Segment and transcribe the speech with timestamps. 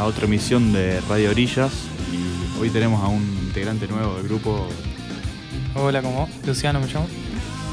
[0.00, 1.70] a otra emisión de Radio Orillas
[2.10, 4.66] y hoy tenemos a un integrante nuevo del grupo.
[5.74, 6.26] Hola, ¿cómo?
[6.46, 7.06] Luciano me llamo.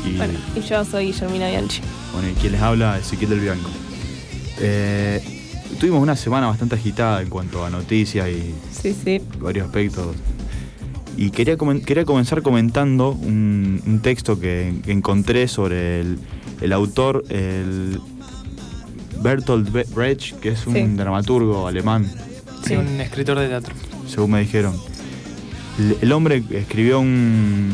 [0.05, 1.79] Y, bueno, y yo soy Germina Bianchi.
[2.11, 3.69] Bueno, y quien les habla es Ezequiel del Bianco.
[4.59, 5.23] Eh,
[5.79, 9.21] tuvimos una semana bastante agitada en cuanto a noticias y sí, sí.
[9.39, 10.13] varios aspectos.
[11.15, 18.01] Y quería, quería comenzar comentando un, texto que, encontré sobre el, autor, el
[19.21, 22.09] Bertolt Brecht, que es un dramaturgo alemán.
[22.65, 23.73] Sí, un escritor de teatro.
[24.07, 24.75] Según me dijeron.
[26.01, 27.71] El, hombre escribió un,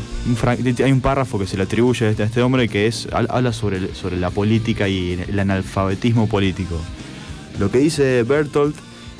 [0.83, 3.95] Hay un párrafo que se le atribuye a este, este hombre que es habla sobre,
[3.95, 6.81] sobre la política y el analfabetismo político.
[7.59, 8.75] Lo que dice Bertolt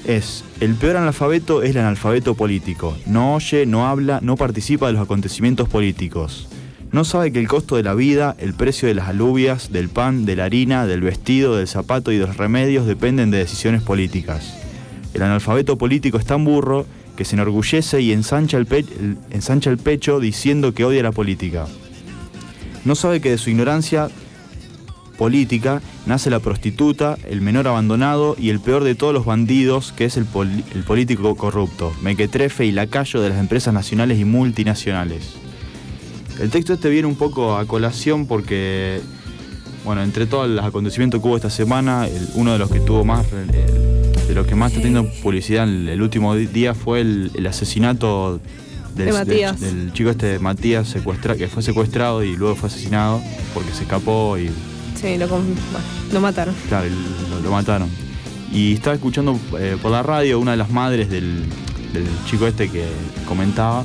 [0.06, 2.98] es, el peor analfabeto es el analfabeto político.
[3.06, 6.50] No oye, no habla, no participa de los acontecimientos políticos.
[6.94, 10.26] No sabe que el costo de la vida, el precio de las alubias, del pan,
[10.26, 14.54] de la harina, del vestido, del zapato y de los remedios dependen de decisiones políticas.
[15.16, 16.86] El analfabeto político es tan burro
[17.18, 21.66] que se enorgullece y ensancha el, pecho diciendo que odia la política.
[22.86, 24.10] No sabe que de su ignorancia
[25.18, 30.06] política nace la prostituta, el menor abandonado y el peor de todos los bandidos, que
[30.06, 30.28] es el,
[30.76, 35.43] el político corrupto, mequetrefe y lacayo de las empresas nacionales y multinacionales.
[36.40, 39.02] El texto este viene un poco a colación porque,
[39.86, 43.26] bueno, entre todos los acontecimientos que hubo esta semana, uno de los que tuvo más,
[43.32, 48.40] de los que más está teniendo publicidad el, último día fue el, asesinato
[48.96, 53.22] del, chico este Matías secuestra, que fue secuestrado y luego fue asesinado
[53.54, 54.50] porque se escapó y.
[55.00, 55.28] Sí, lo,
[56.12, 56.56] lo mataron.
[56.68, 56.88] Claro,
[57.44, 57.90] lo, mataron.
[58.52, 61.44] Y estaba escuchando eh, por la radio una de las madres del,
[61.92, 62.86] del chico este que
[63.28, 63.84] comentaba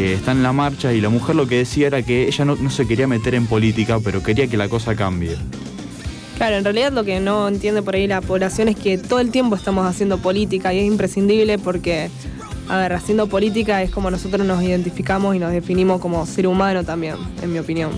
[0.00, 2.70] que está en la marcha y la mujer lo que decía era que ella no,
[2.70, 5.36] se quería meter en política, pero quería que la cosa cambie.
[6.38, 9.30] Claro, en realidad lo que no entiende por ahí la población es que todo el
[9.30, 12.08] tiempo estamos haciendo política y es imprescindible porque,
[12.70, 16.82] a ver, haciendo política es como nosotros nos identificamos y nos definimos como ser humano
[16.82, 17.90] también, en mi opinión.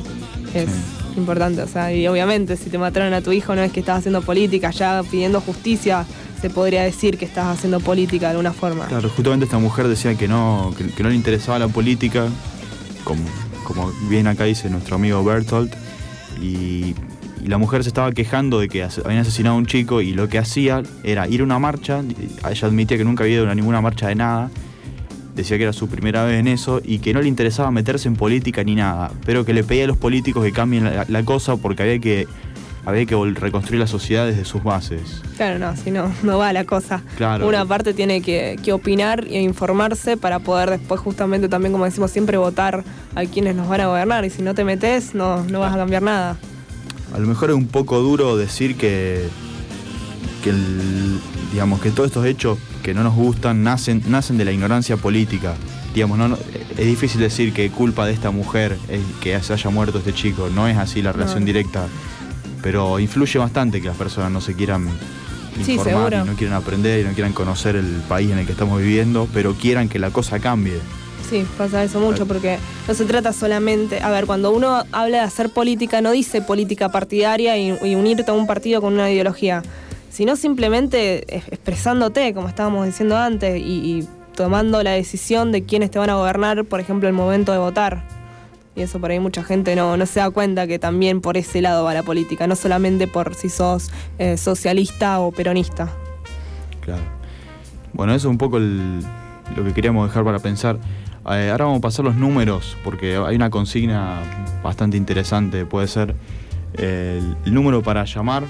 [0.55, 0.69] Es
[1.17, 3.99] importante, o sea, y obviamente si te mataron a tu hijo no es que estás
[3.99, 6.05] haciendo política, ya pidiendo justicia
[6.43, 8.87] se podría decir que estás haciendo política de alguna forma.
[8.87, 12.27] Claro, justamente esta mujer decía que no, que, no le interesaba la política,
[13.05, 13.23] como,
[13.63, 15.73] como bien acá dice nuestro amigo Bertolt,
[16.43, 16.95] y,
[17.45, 20.39] la mujer se estaba quejando de que habían asesinado a un chico y lo que
[20.39, 22.01] hacía era ir a una marcha,
[22.49, 24.49] ella admitía que nunca había ido a ninguna marcha de nada,
[25.35, 28.15] decía que era su primera vez en eso y que no le interesaba meterse en
[28.15, 31.83] política ni nada, pero que le pedía a los políticos que cambien la cosa porque
[31.83, 32.29] había que
[32.85, 35.23] había que reconstruir la sociedad desde sus bases.
[35.37, 37.03] Claro, no, si no, no va la cosa.
[37.17, 37.47] Claro.
[37.47, 42.37] Una parte tiene que, opinar e informarse para poder después justamente también, como decimos siempre,
[42.37, 42.85] votar
[43.15, 44.25] a quienes nos van a gobernar.
[44.25, 46.37] Y si no te metes, no, no vas a cambiar nada.
[47.15, 49.29] A lo mejor es un poco duro decir que,
[50.43, 50.53] que
[51.53, 55.55] digamos, que todos estos hechos que no nos gustan nacen, nacen de la ignorancia política.
[55.95, 56.39] Digamos, no,
[56.79, 60.49] es difícil decir que culpa de esta mujer es que se haya muerto este chico.
[60.49, 61.87] No es así la relación directa
[62.63, 64.89] pero influye bastante que las personas no se quieran
[65.59, 68.81] informar y no quieran aprender y no quieran conocer el país en el que estamos
[68.81, 70.79] viviendo, pero quieran que la cosa cambie.
[71.29, 75.25] Sí, pasa eso mucho porque no se trata solamente, a ver, cuando uno habla de
[75.25, 79.63] hacer política no dice política partidaria y, unirte a un partido con una ideología,
[80.11, 85.99] sino simplemente expresándote, como estábamos diciendo antes, y, y tomando la decisión de quiénes te
[85.99, 88.22] van a gobernar, por ejemplo, el momento de votar.
[88.75, 91.61] Y eso por ahí mucha gente no, no se da cuenta que también por ese
[91.61, 95.91] lado va la política, no solamente por si sos eh, socialista o peronista.
[96.81, 97.03] Claro.
[97.93, 100.79] Bueno, eso es un poco lo que queríamos dejar para pensar.
[101.31, 104.21] Eh, ahora vamos a pasar los números, porque hay una consigna
[104.63, 106.15] bastante interesante, puede ser.
[106.79, 108.45] el, número para llamar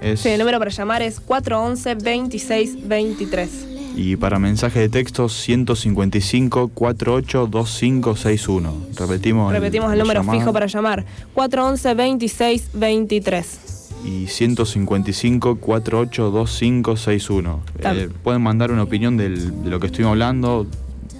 [0.00, 0.20] es...
[0.20, 7.46] Sí, el número para llamar es 411 2623 y para mensaje de texto 155 48
[7.46, 8.74] 2561.
[8.98, 9.52] Repetimos.
[9.52, 11.04] Repetimos el, número fijo para llamar
[11.34, 13.58] 411 26 23.
[14.04, 17.62] Y 155 48 2561.
[17.78, 20.66] Eh, pueden mandar una opinión de lo que estuvimos hablando,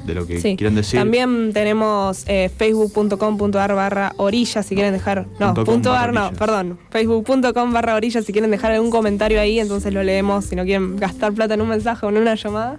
[0.04, 0.98] de lo que quieran decir.
[0.98, 5.26] También tenemos eh, facebook.com.ar barra orilla si quieren dejar.
[5.38, 6.78] No, punto ar, no, perdón.
[6.90, 10.96] Facebook.com barra orilla si quieren dejar algún comentario ahí, entonces lo leemos si no quieren
[10.96, 12.78] gastar plata en un mensaje o en una llamada.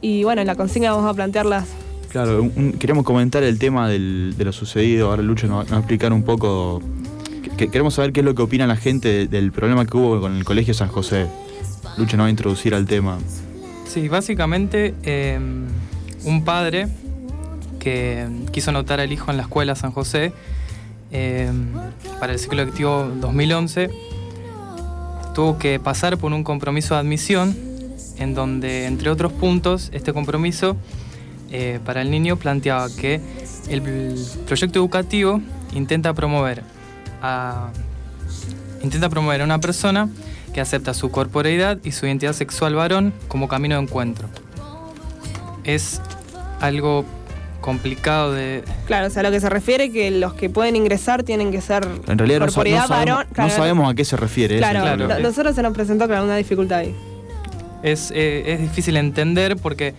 [0.00, 1.68] Y bueno, en la consigna vamos a plantearlas.
[2.10, 5.08] Claro, queremos comentar el tema de lo sucedido.
[5.08, 6.82] Ahora Lucho nos, va a explicar un poco.
[7.56, 10.44] queremos saber qué es lo que opina la gente del problema que hubo con el
[10.44, 11.26] Colegio San José.
[11.96, 13.18] Lucho nos va a introducir al tema.
[13.86, 14.94] Sí, básicamente.
[15.04, 15.66] Em,
[16.24, 16.88] un padre
[17.78, 20.32] que quiso anotar al hijo en la escuela San José
[21.10, 21.72] em,
[22.20, 23.90] para el ciclo lectivo 2011
[25.34, 27.56] tuvo que pasar por un compromiso de admisión
[28.18, 30.76] en donde, entre otros puntos, este compromiso
[31.50, 33.20] eh, para el niño planteaba que
[33.68, 33.82] el
[34.46, 35.40] proyecto educativo
[35.74, 36.62] intenta promover
[37.20, 37.70] a,
[38.82, 40.08] intenta promover una persona
[40.52, 44.28] que acepta su corporeidad y su identidad sexual varón como camino de encuentro.
[45.64, 46.00] Es
[46.62, 47.04] algo
[47.60, 48.64] complicado de...
[48.86, 51.86] Claro, o sea, lo que se refiere que los que pueden ingresar tienen que ser
[52.08, 53.26] En realidad no, sa- no sabemos, varón.
[53.28, 54.56] no Claro, sabemos a qué se refiere.
[54.56, 56.96] eso Claro, es lo no- que- nosotros se nos presentó con alguna dificultad ahí.
[57.84, 59.94] Es, eh, es difícil entender porque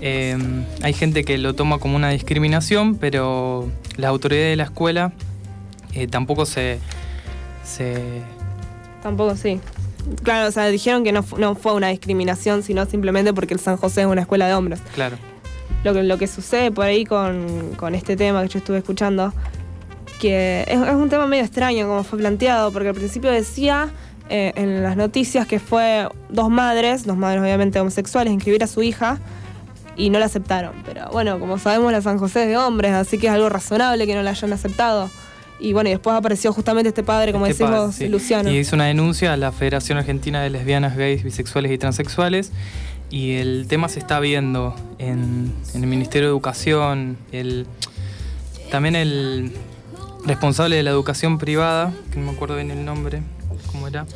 [0.00, 0.36] eh,
[0.82, 5.12] hay gente que lo toma como una discriminación, pero las autoridades de la escuela
[5.94, 6.78] eh, tampoco se,
[7.64, 8.00] se...
[9.02, 9.60] Tampoco sí.
[10.22, 13.76] Claro, o sea, dijeron que no, no fue una discriminación, sino simplemente porque el San
[13.76, 14.80] José es una escuela de hombres.
[14.94, 15.16] Claro,
[15.84, 19.32] Lo que, lo que sucede por ahí con, con este tema que yo estuve escuchando,
[20.20, 23.90] que es, es un tema medio extraño como fue planteado, porque al principio decía
[24.28, 28.82] eh, en las noticias que fue dos madres, dos madres obviamente homosexuales, inscribir a su
[28.82, 29.18] hija
[29.96, 30.72] y no la aceptaron.
[30.84, 34.06] Pero bueno, como sabemos, la San José es de hombres, así que es algo razonable
[34.06, 35.10] que no la hayan aceptado.
[35.60, 38.08] Y bueno, y después apareció justamente este padre, como Este decís padre, vos, sí.
[38.08, 38.50] Luciano.
[38.50, 42.52] Y hizo una denuncia a la Federación Argentina de Lesbianas, Gays, Bisexuales y Transexuales.
[43.12, 47.16] Y el tema se está viendo en, en el Ministerio de Educación.
[47.30, 47.66] El,
[48.70, 49.52] también el
[50.24, 53.22] responsable de la educación privada, que no me acuerdo bien el nombre,
[53.70, 54.06] ¿cómo era?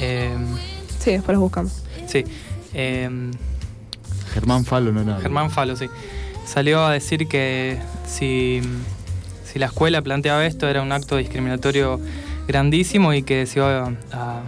[0.00, 0.34] Eh,
[0.98, 1.82] Sí, después los buscamos.
[2.06, 2.24] sí.
[2.74, 3.10] eh,
[4.32, 5.20] Germán Falo no era.
[5.20, 5.86] Germán Falo, sí.
[6.46, 8.62] Salió a decir que si,
[9.44, 12.00] si la escuela planteaba esto era un acto discriminatorio
[12.48, 14.42] grandísimo y que se iba a, a-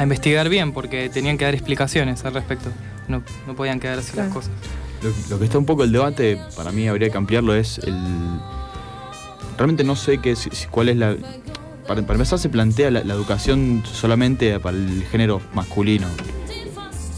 [0.00, 2.70] a investigar bien porque tenían que dar explicaciones al respecto.
[3.08, 4.28] No, no podían quedar así Claro.
[4.28, 4.50] las cosas.
[5.02, 7.96] Lo, lo que está un poco el debate, para mí habría que ampliarlo, es el.
[9.56, 11.16] Realmente no sé qué, si- si- cuál es la.
[11.86, 16.06] Para, para empezar, se plantea la, la educación solamente para el género masculino.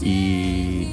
[0.01, 0.87] Y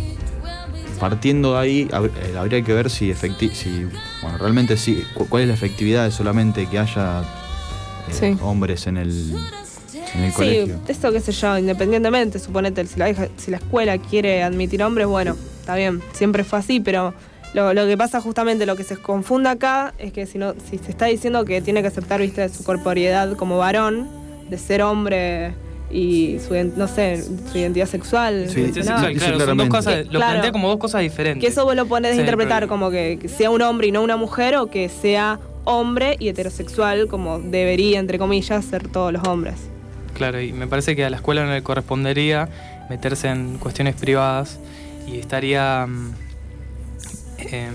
[0.99, 3.87] partiendo de ahí, hab- eh, habría que ver si, efecti si
[4.23, 8.37] bueno, realmente sí, cu- cuál es la efectividad de solamente que haya eh, Sí.
[8.43, 9.35] hombres en el,
[10.15, 10.81] en el Sí, colegio.
[10.89, 15.07] esto qué sé yo, independientemente, suponete, si la, hija- si la escuela quiere admitir hombres,
[15.07, 17.15] bueno, está bien, siempre fue así, pero
[17.55, 20.79] lo, lo que pasa justamente, lo que se confunda acá, es que si, no, si
[20.79, 24.09] se está diciendo que tiene que aceptar, viste, su corporeidad como varón,
[24.49, 25.55] de ser hombre
[25.93, 29.77] y su, no sé, su identidad sexual, Sí, Identidad sexual, claro, son dos claramente.
[29.77, 31.41] cosas, Que, lo claro, plantea como dos cosas diferentes.
[31.41, 33.93] que eso vos lo pones Sí, interpretar pero- como que, que sea un hombre y
[33.93, 39.13] no una mujer, o que sea hombre y heterosexual, como debería, entre comillas, ser todos
[39.13, 39.55] los hombres.
[40.21, 42.47] Claro, y me parece que a la escuela no le correspondería
[42.91, 44.59] meterse en cuestiones privadas
[45.07, 46.13] y estaría mm,
[47.39, 47.73] em,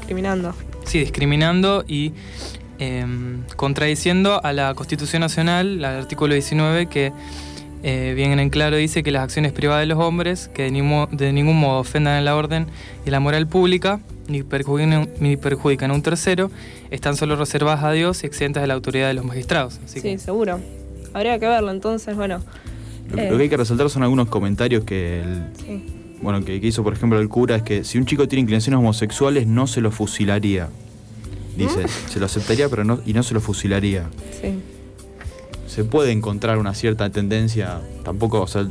[0.00, 0.54] Discriminando.
[0.84, 2.12] sí, discriminando y
[2.78, 7.10] em, contradiciendo a la Constitución Nacional, al artículo 19, que
[7.82, 11.08] eh, bien en claro dice que las acciones privadas de los hombres, que de, nimo-
[11.10, 12.66] de ningún modo ofendan a la orden
[13.06, 13.98] y la moral pública,
[14.28, 16.50] ni perjudican, ni perjudican a un tercero,
[16.90, 19.80] están solo reservadas a Dios y exentas de la autoridad de los magistrados.
[19.86, 20.60] Así Sí, que, seguro.
[21.14, 22.40] Habría que verlo, entonces, bueno.
[23.10, 23.30] Lo, eh.
[23.30, 25.84] lo que hay que resaltar son algunos comentarios que el, Sí.
[26.22, 28.78] bueno, que, que hizo por ejemplo el cura es que si un chico tiene inclinaciones
[28.78, 30.68] homosexuales no se lo fusilaría.
[31.56, 34.04] Dice, se lo aceptaría pero no, y no se lo fusilaría.
[34.40, 34.58] Sí.
[35.68, 38.66] Se puede encontrar una cierta tendencia, tampoco, o sea,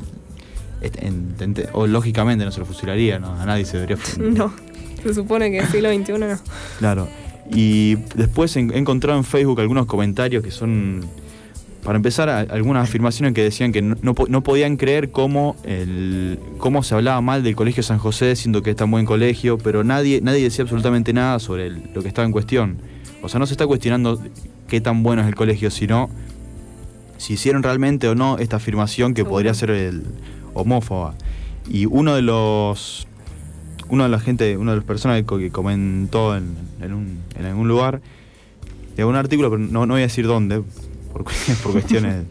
[0.82, 3.34] est- en- ente- o lógicamente no se lo fusilaría, ¿no?
[3.40, 4.54] A nadie se debería fu- No,
[5.02, 6.38] se supone que el siglo XXI no.
[6.80, 7.08] Claro.
[7.52, 11.06] Y después en- he encontrado en Facebook algunos comentarios que son,
[11.84, 16.40] para empezar, algunas afirmaciones que decían que no, no po- no podían creer cómo, el,
[16.58, 19.84] cómo se hablaba mal del Colegio San José, siendo que es tan buen colegio, pero
[19.84, 22.78] nadie, nadie decía absolutamente nada sobre el- lo que estaba en cuestión.
[23.22, 24.22] O sea, no se está cuestionando
[24.68, 26.10] qué tan bueno es el colegio, sino
[27.18, 30.04] si hicieron realmente o no esta afirmación que podría ser el,
[30.54, 31.16] homófoba.
[31.70, 33.08] Y uno de los
[33.90, 37.68] uno de la gente, una de las personas que comentó en, en, un, en algún
[37.68, 38.02] lugar,
[38.96, 40.64] de un artículo, pero no, no voy a decir dónde,
[41.14, 41.32] por, cu-
[41.64, 42.26] por cuestiones,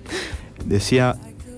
[0.66, 1.16] decía,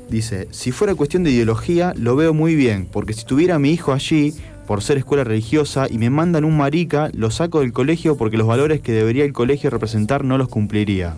[0.08, 3.70] dice, si fuera cuestión de ideología, lo veo muy bien, porque si tuviera a mi
[3.72, 4.34] hijo allí,
[4.66, 8.46] por ser escuela religiosa, y me mandan un marica, lo saco del colegio porque los
[8.46, 11.16] valores que debería el colegio representar no los cumpliría.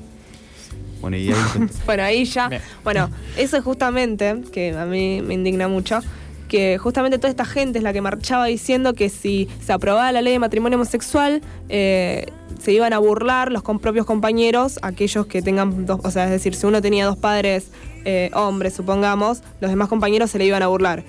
[1.01, 1.37] Bueno, y ahí...
[1.87, 2.49] Bueno, ahí ya.
[2.49, 2.63] Bien.
[2.83, 6.01] Bueno, eso es justamente, que a mí me indigna mucho,
[6.49, 10.23] que justamente toda esta gente es la que marchaba diciendo que si se aprobaba la
[10.23, 12.27] ley de matrimonio homosexual, eh,
[12.67, 16.33] se iban a burlar los com propios compañeros, aquellos que tengan dos, o sea, es
[16.33, 17.71] decir, si uno tenía dos padres
[18.05, 21.05] eh, hombres, supongamos, los demás compañeros se le iban a burlar.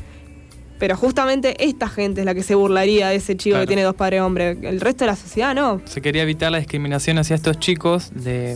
[0.78, 3.96] Pero justamente esta gente es la que se burlaría de ese chico que tiene dos
[3.96, 4.56] padres hombres.
[4.62, 5.82] El resto de la sociedad no.
[5.86, 8.56] Se quería evitar la discriminación hacia estos chicos de,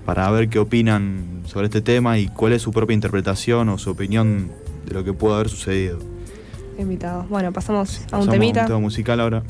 [0.06, 3.92] Para ver qué opinan sobre este tema y cuál es su propia interpretación o su
[3.92, 4.50] opinión
[4.86, 6.00] de lo que pudo haber sucedido.
[6.78, 7.28] Invitados.
[7.30, 8.62] Bueno, pasamos a un temita.
[8.62, 9.44] A un tema musical ahora.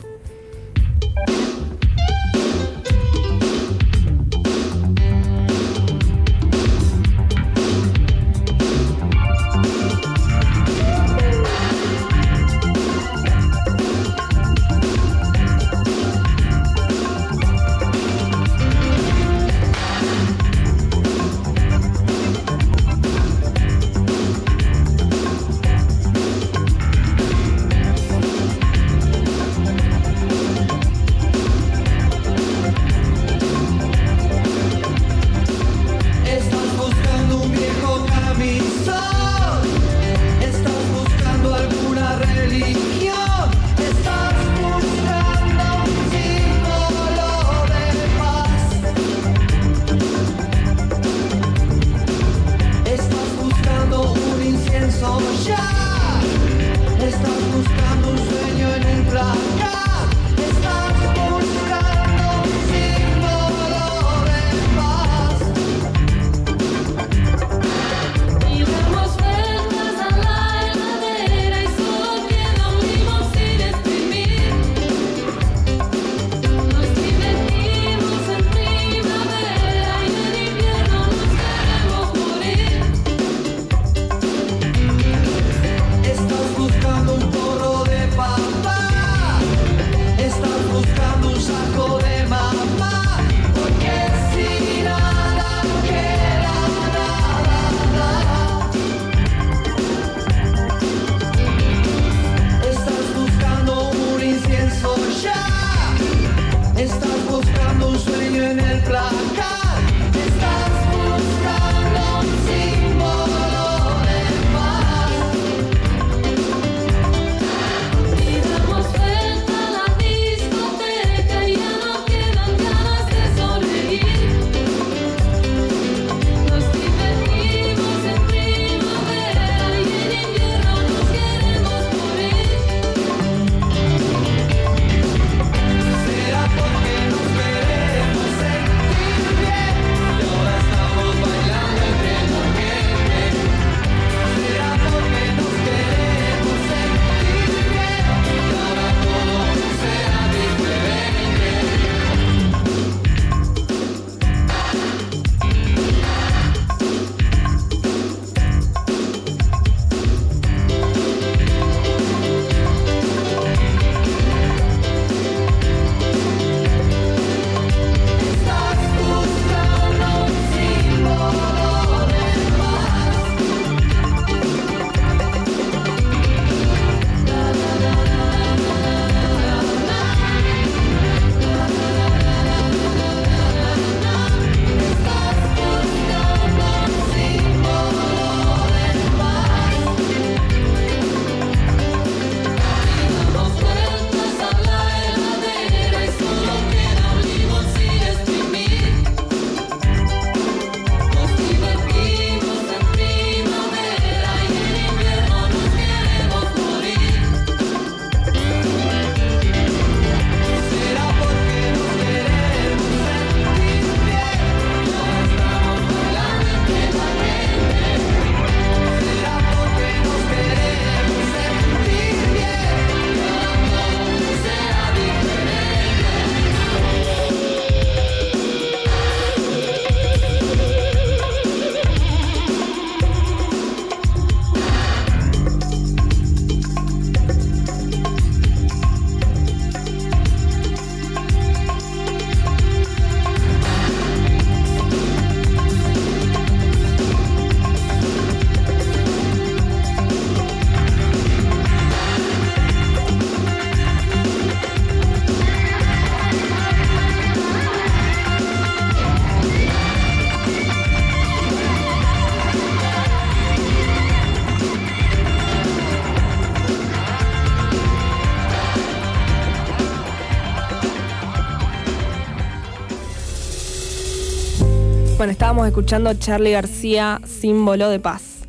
[275.56, 278.42] Estábamos escuchando Charlie García, símbolo de paz.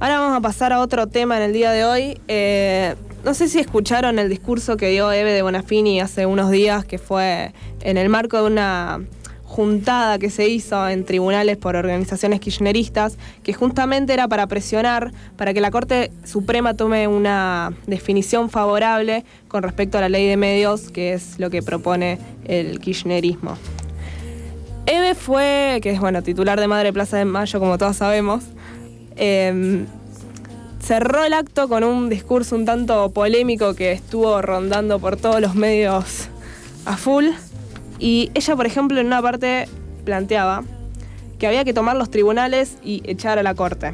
[0.00, 2.20] Ahora vamos a pasar a otro tema en el día de hoy.
[2.26, 6.84] Eh, no sé si escucharon el discurso que dio Eve de Bonafini hace unos días,
[6.84, 8.98] que fue en el marco de una
[9.44, 15.54] juntada que se hizo en tribunales por organizaciones kirchneristas, que justamente era para presionar para
[15.54, 20.90] que la Corte Suprema tome una definición favorable con respecto a la ley de medios,
[20.90, 23.56] que es lo que propone el kirchnerismo.
[24.90, 28.42] Eve fue, que es bueno, titular de Madre Plaza de Mayo, como todos sabemos,
[29.16, 29.84] eh,
[30.80, 35.54] cerró el acto con un discurso un tanto polémico que estuvo rondando por todos los
[35.54, 36.28] medios
[36.86, 37.26] a full.
[37.98, 39.68] Y ella, por ejemplo, en una parte
[40.06, 40.64] planteaba
[41.38, 43.92] que había que tomar los tribunales y echar a la corte.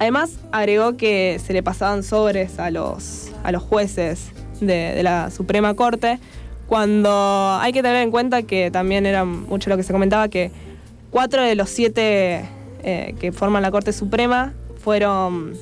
[0.00, 5.74] Además, agregó que se le pasaban sobres a los, a los jueces de la Suprema
[5.74, 6.18] Corte,
[6.66, 10.50] cuando hay que tener en cuenta que también era mucho lo que se comentaba, que
[11.10, 12.44] cuatro de los siete
[12.82, 14.52] eh, que forman la Corte Suprema
[14.82, 15.54] fueron,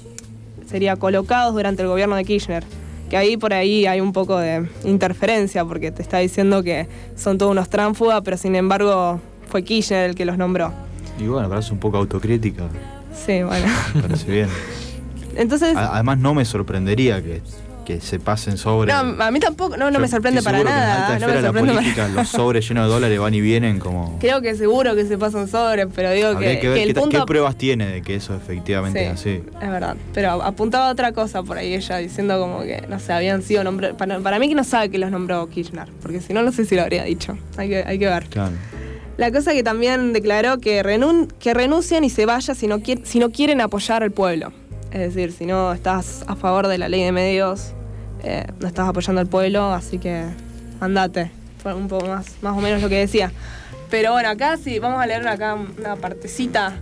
[0.67, 2.65] sería, colocados durante el gobierno de Kirchner.
[3.11, 7.37] Que ahí por ahí hay un poco de interferencia, porque te está diciendo que son
[7.37, 10.73] todos unos tránfugas, pero sin embargo fue Kirchner el que los nombró.
[11.19, 12.65] Y bueno, parece un poco autocrítica.
[13.15, 13.67] Sí, bueno.
[14.01, 14.49] Parece bien.
[15.37, 17.43] Entonces, Además, no me sorprendería que,
[17.95, 18.93] que se pasen sobre.
[18.93, 21.07] no, a mí tampoco, no, no me sorprende para que en nada.
[21.15, 24.19] alta no me la para- política, los sobres llenos de dólares van y vienen como.
[24.19, 26.95] Creo que seguro que se pasan sobres, pero digo que, que ver que el qué,
[26.95, 27.19] ta- punto...
[27.21, 29.43] qué pruebas tiene de que eso efectivamente Sí, es así.
[29.63, 29.97] Es verdad.
[30.15, 33.65] Pero apuntaba a otra cosa por ahí ella, diciendo como que, no sé, habían sido
[33.65, 33.97] nombrados.
[33.97, 36.65] Para, para mí que no sabe que los nombró Kirchner, porque si no, no sé
[36.65, 37.37] si lo habría dicho.
[37.57, 38.25] Hay que, hay que ver.
[38.27, 38.53] Claro.
[39.19, 43.19] La cosa que también declaró que, renun que renuncian y se vayan si no, si
[43.19, 44.53] no quieren apoyar al pueblo.
[44.91, 47.73] Es decir, si no estás a favor de la ley de medios,
[48.23, 50.25] eh, no estás apoyando al pueblo, así que
[50.81, 51.31] andate.
[51.63, 53.31] Fue un poco más, más o menos lo que decía.
[53.91, 56.73] Pero bueno, acá sí, vamos a leer acá una partecita.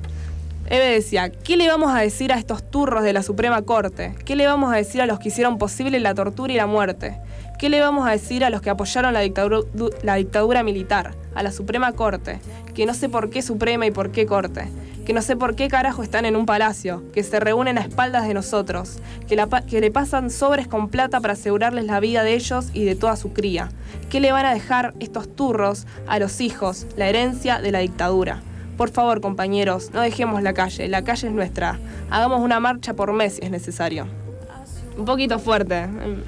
[0.69, 4.15] Eve decía, ¿qué le vamos a decir a estos turros de la Suprema Corte?
[4.25, 7.19] ¿Qué le vamos a decir a los que hicieron posible la tortura y la muerte?
[7.59, 11.15] ¿Qué le vamos a decir a los que apoyaron la dictadura, du- la dictadura militar?
[11.35, 12.39] A la Suprema Corte,
[12.75, 14.69] que no sé por qué Suprema y por qué Corte,
[15.11, 18.29] que no sé por qué carajo están en un palacio, que se reúnen a espaldas
[18.29, 22.23] de nosotros, que, la pa- que le pasan sobres con plata para asegurarles la vida
[22.23, 23.71] de ellos y de toda su cría.
[24.09, 28.41] ¿Qué le van a dejar estos turros a los hijos, la herencia de la dictadura?
[28.77, 31.81] Por favor, compañeros, no dejemos la calle, la calle es nuestra.
[32.09, 34.07] Hagamos una marcha por mes si es necesario.
[34.97, 36.23] Un poquito fuerte, en,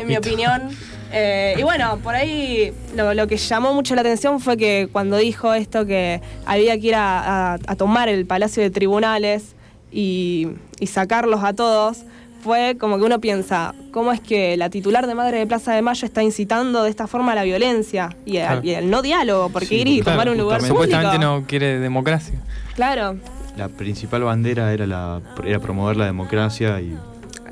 [0.00, 0.62] en mi opinión.
[1.12, 5.16] Eh, y bueno, por ahí lo, lo que llamó mucho la atención fue que cuando
[5.16, 9.54] dijo esto que había que ir a, a- a tomar el Palacio de Tribunales
[9.90, 12.04] y, y sacarlos a todos,
[12.42, 15.82] fue como que uno piensa, ¿cómo es que la titular de Madre de Plaza de
[15.82, 18.60] Mayo está incitando de esta forma a la violencia y, a- Claro.
[18.64, 19.50] y el no diálogo?
[19.50, 21.40] Porque Sí, ir y tomar un lugar Supuestamente público.
[21.40, 22.40] no quiere democracia.
[22.76, 23.16] Claro,
[23.56, 26.96] La principal bandera era, la, era promover la democracia y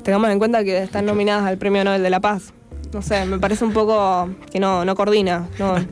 [0.01, 2.53] tengamos en cuenta que están nominadas al Premio Nobel de la Paz.
[2.93, 5.85] No sé, me parece un poco que no, no coordina, no, no,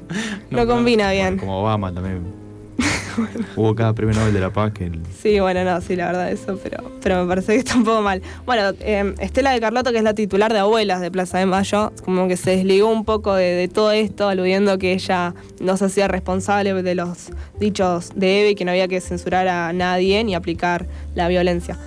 [0.49, 1.37] No, combina bien.
[1.37, 2.35] como Obama también.
[3.55, 6.31] Hubo cada premio Nobel de la Paz que el- Sí, bueno, no, sí, la verdad
[6.31, 8.21] eso, pero, pero me parece que está un poco mal.
[8.45, 11.91] Bueno, eh, Estela de Carlotto, que es la titular de Abuelas de Plaza de Mayo,
[12.05, 15.85] como que se desligó un poco de, de todo esto, aludiendo que ella no se
[15.85, 17.29] hacía responsable de los
[17.59, 21.77] dichos de Eve y que no había que censurar a nadie ni aplicar la violencia.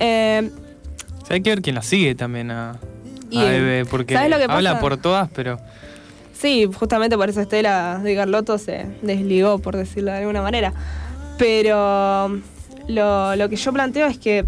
[0.00, 0.50] Eh,
[1.22, 2.76] O sea, hay que ver quién la sigue también a,
[3.30, 4.80] Y, porque ¿sabes lo que habla pasa?
[4.80, 5.58] por todas, pero
[6.38, 10.72] Sí, justamente por eso Estela de Carlotto se desligó, por decirlo de alguna manera.
[11.36, 12.40] Pero
[12.86, 14.44] lo, lo que yo planteo es que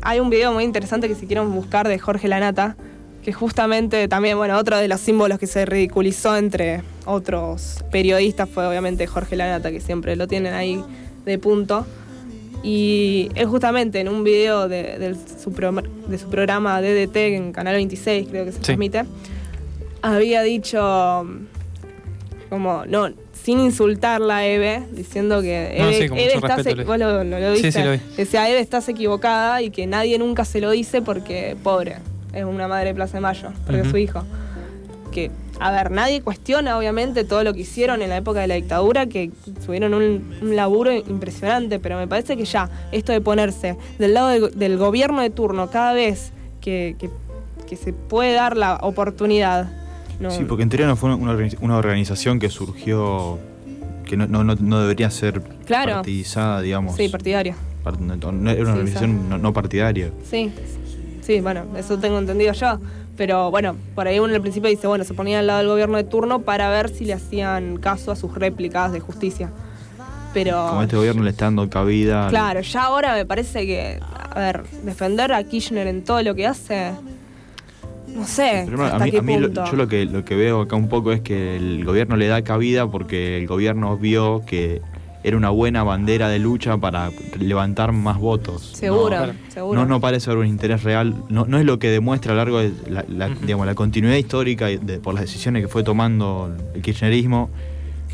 [0.00, 2.76] hay un video muy interesante que si quieren buscar de Jorge Lanata,
[3.24, 8.66] que justamente también, bueno, otro de los símbolos que se ridiculizó entre otros periodistas fue
[8.66, 10.84] obviamente Jorge Lanata, que siempre lo tienen ahí
[11.24, 11.84] de punto.
[12.64, 15.70] Y él justamente en un video de, su, pro-
[16.08, 18.64] de su programa DDT en Canal 26, creo que se Sí.
[18.64, 19.04] transmite,
[20.00, 21.26] había dicho
[22.48, 27.22] como no sin insultarla a Eve diciendo que No, Eve, sí, estás le- vos lo,
[27.24, 27.98] lo- lo Sí, viste sí, lo vi.
[28.16, 31.96] decía Eve estás equivocada y que nadie nunca se lo dice porque pobre
[32.32, 34.24] es una madre de Plaza de Mayo porque es su hijo
[35.12, 38.54] que a ver nadie cuestiona obviamente todo lo que hicieron en la época de la
[38.56, 39.30] dictadura que
[39.64, 44.28] tuvieron un, un laburo impresionante pero me parece que ya esto de ponerse del lado
[44.28, 47.10] del, del gobierno de turno cada vez que, que-
[47.68, 49.70] que se puede dar la oportunidad
[50.20, 53.38] no, Sí, porque en teoría no fue una, una organización que surgió,
[54.06, 55.94] que no, no, no, no debería ser Claro.
[55.94, 56.94] partidizada, digamos.
[56.94, 60.10] sí partidario Part- no- no- era una Sí, organización no, no partidaria.
[60.30, 60.52] Sí,
[61.22, 62.78] sí, bueno, eso tengo entendido yo.
[63.16, 65.96] Pero bueno, por ahí uno al principio dice, bueno, se ponía al lado del gobierno
[65.96, 69.50] de turno para ver si le hacían caso a sus réplicas de justicia.
[70.32, 70.66] pero...
[70.68, 72.26] Como este gobierno le está dando cabida.
[72.28, 76.44] Claro, ya ahora me parece que, a ver, defender a Kirchner en todo lo que
[76.48, 76.90] hace,
[78.08, 80.62] no sé, hasta a mí, qué a mí lo- yo lo que, lo que veo
[80.62, 84.82] acá un poco es que el gobierno le da cabida porque el gobierno vio que
[85.24, 88.72] era una buena bandera de lucha para levantar más votos.
[88.76, 89.80] Seguro, No, seguro.
[89.80, 92.40] no, no parece haber un interés real, no, no es lo que demuestra a lo
[92.42, 92.72] largo de
[93.08, 97.48] la, digamos, la continuidad histórica de- por las decisiones que fue tomando el kirchnerismo,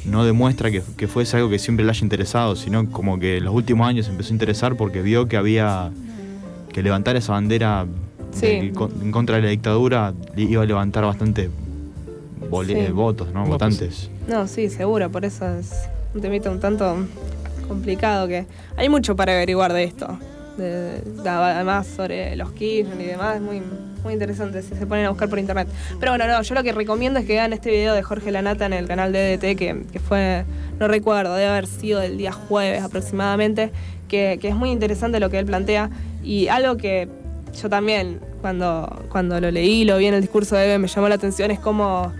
[0.06, 3.44] no demuestra que, que fuese algo que siempre le haya interesado, sino como que en
[3.44, 5.90] los últimos años se empezó a interesar porque vio que había
[6.72, 7.86] que levantar esa bandera
[8.32, 8.46] Sí.
[8.46, 11.50] del- con- en contra de la dictadura iba a levantar bastante
[12.64, 12.72] Sí.
[12.72, 13.40] eh, votos, ¿no?
[13.40, 13.50] Votos.
[13.50, 14.10] Votantes.
[14.28, 15.72] No, sí, seguro, por eso es
[16.14, 16.96] un temita un tanto
[17.68, 18.46] complicado que
[18.76, 20.18] hay mucho para averiguar de esto.
[20.56, 23.62] De, de- además sobre los Kirchner y demás, es muy,
[24.02, 25.68] muy interesante si se ponen a buscar por internet.
[25.98, 28.66] Pero bueno, no, yo lo que recomiendo es que vean este video de Jorge Lanata
[28.66, 30.44] en el canal de DDT, que, que fue,
[30.78, 33.70] no recuerdo, debe haber sido del día jueves aproximadamente,
[34.08, 35.88] que, que es muy interesante lo que él plantea
[36.22, 37.08] y algo que
[37.60, 41.08] yo también cuando, cuando lo leí, lo vi en el discurso de Eve, me llamó
[41.08, 42.12] la atención, es cómo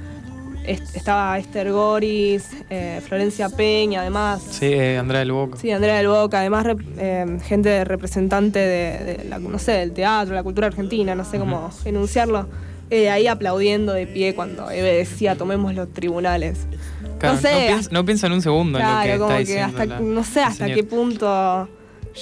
[0.70, 4.42] est- estaba Esther Goris, eh, Florencia Peña, además.
[4.50, 5.58] Sí, eh, Andrea del Boca.
[5.58, 6.66] Sí, Andrea del Boca, además
[6.98, 11.38] eh, gente representante de, de la, no sé, del teatro, la cultura argentina, no sé
[11.38, 12.46] cómo enunciarlo,
[12.90, 16.66] eh, ahí aplaudiendo de pie cuando Eve decía tomemos los tribunales.
[17.18, 19.44] Claro, no sé, no piensa en un segundo en lo claro, que como está que
[19.44, 19.66] diciendo.
[19.78, 21.68] hasta, la- no sé hasta qué punto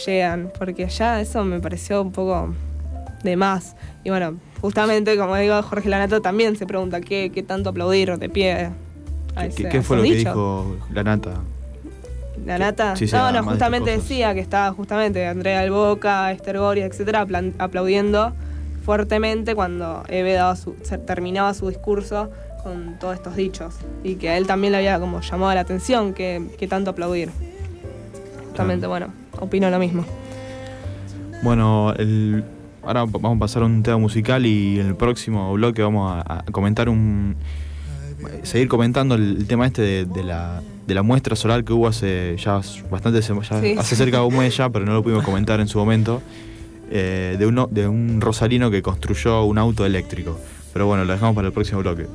[0.07, 2.55] llegan, porque ya eso me pareció un poco
[3.23, 3.75] de más.
[4.05, 8.29] Y bueno, justamente como digo, Jorge Lanata también se pregunta qué, qué tanto aplaudir de
[8.29, 8.71] pie.
[9.37, 11.35] a ¿Qué, ese- qué a fue lo que dijo la nata?
[12.47, 12.95] La nata.
[12.97, 17.27] Sí, no, no, justamente decía que estaba justamente Andrea del Boca, Esther Goria, etcétera,
[17.59, 18.33] aplaudiendo
[18.85, 20.73] fuertemente cuando Eve daba su-
[21.07, 22.31] terminaba su discurso
[22.63, 23.75] con todos estos dichos.
[24.05, 27.31] Y que a él también le había como llamado la atención que, que tanto aplaudir.
[28.49, 29.09] Justamente, bueno,
[29.41, 30.05] opino lo mismo.
[31.43, 32.45] Bueno, el-
[32.89, 36.39] ahora vamos a pasar a un tema musical y en el próximo bloque vamos a,
[36.41, 37.37] a comentar un.
[38.43, 42.37] seguir comentando el, tema este de, de la, de la muestra solar que hubo hace
[42.39, 43.75] ya bastante ya Sí.
[43.79, 46.23] hace cerca de un mes ya, pero no lo pudimos comentar en su momento.
[46.91, 50.39] eh, de, uno, de un rosarino que construyó un auto eléctrico.
[50.73, 52.07] Pero bueno, lo dejamos para el próximo bloque.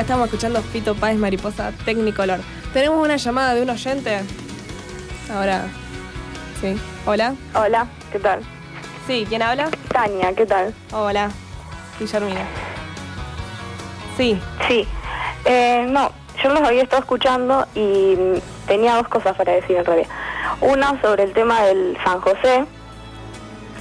[0.00, 2.40] Acá estamos escuchando Fito Páez Mariposa Technicolor.
[2.72, 4.20] Tenemos una llamada de un oyente.
[5.30, 5.66] Ahora.
[6.58, 6.74] Sí.
[7.04, 7.34] Hola.
[7.54, 8.40] Hola, ¿qué tal?
[9.06, 9.68] Sí, ¿quién habla?
[9.92, 10.72] Tania, ¿qué tal?
[10.92, 11.30] Hola.
[11.98, 12.46] Guillermina.
[14.16, 14.40] Sí.
[14.66, 14.88] Sí,
[15.44, 18.16] eh, no, yo los había estado escuchando y
[18.66, 20.08] tenía dos cosas para decir en realidad.
[20.62, 22.64] Una sobre el tema del San José,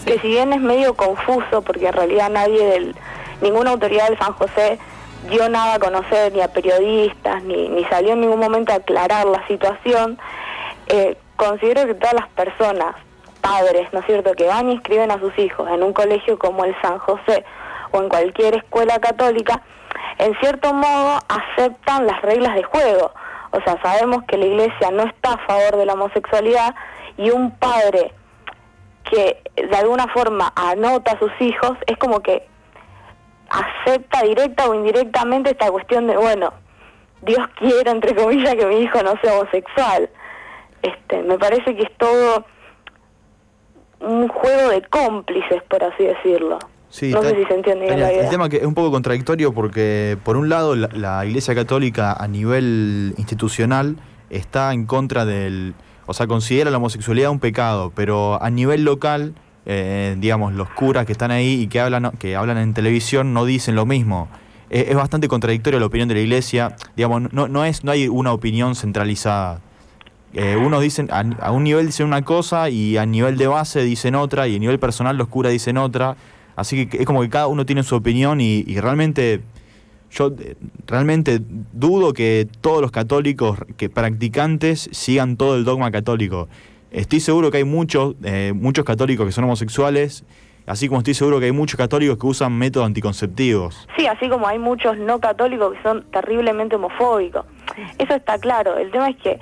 [0.04, 2.96] que si bien es medio confuso, porque en realidad nadie del,
[3.42, 4.80] ninguna autoridad del San José
[5.28, 9.26] dio nada a conocer, ni a periodistas, ni, ni salió en ningún momento a aclarar
[9.26, 10.18] la situación,
[10.88, 12.96] eh, considero que todas las personas,
[13.42, 16.66] padres, ¿no es cierto?, que van y inscriben a sus hijos en un colegio como
[16.66, 17.46] el San José
[17.92, 19.62] o en cualquier escuela católica,
[20.18, 23.12] en cierto modo aceptan las reglas de juego.
[23.52, 26.76] O sea, sabemos que la iglesia no está a favor de la homosexualidad
[27.18, 28.14] y un padre
[29.10, 32.48] que de alguna forma anota a sus hijos es como que
[33.50, 36.54] acepta directa o indirectamente esta cuestión de, bueno,
[37.22, 40.10] Dios quiere, entre comillas, que mi hijo no sea homosexual.
[40.82, 42.46] Este, me parece que es todo
[44.00, 46.60] un juego de cómplices, por así decirlo.
[46.90, 48.24] Sí, no sé si se entiende bien la idea.
[48.24, 52.14] El tema que es un poco contradictorio porque, por un lado, la, la Iglesia Católica
[52.14, 53.98] a nivel institucional
[54.30, 55.76] está en contra del.
[56.08, 59.36] O sea, considera la homosexualidad un pecado, pero a nivel local,
[59.72, 63.46] eh, digamos, los curas que están ahí y que hablan, que hablan en televisión no
[63.46, 64.28] dicen lo mismo.
[64.72, 66.76] Eh, es bastante contradictoria la opinión de la Iglesia.
[66.96, 69.62] Digamos, no, no, es, no hay una opinión centralizada.
[70.34, 74.16] Eh, unos dicen, a, un nivel dicen una cosa y a nivel de base dicen
[74.16, 76.16] otra y a nivel personal los curas dicen otra.
[76.56, 79.44] Así que es como que cada uno tiene su opinión y, y realmente
[80.10, 80.56] yo eh,
[80.88, 81.42] realmente
[81.74, 86.50] dudo que todos los católicos que practicantes sigan todo el dogma católico.
[86.92, 90.24] Estoy seguro que hay muchos, eh, muchos católicos que son homosexuales,
[90.66, 93.88] así como estoy seguro que hay muchos católicos que usan métodos anticonceptivos.
[93.96, 97.46] Sí, así como hay muchos no católicos que son terriblemente homofóbicos.
[98.00, 98.78] Eso está claro.
[98.78, 99.40] El tema es que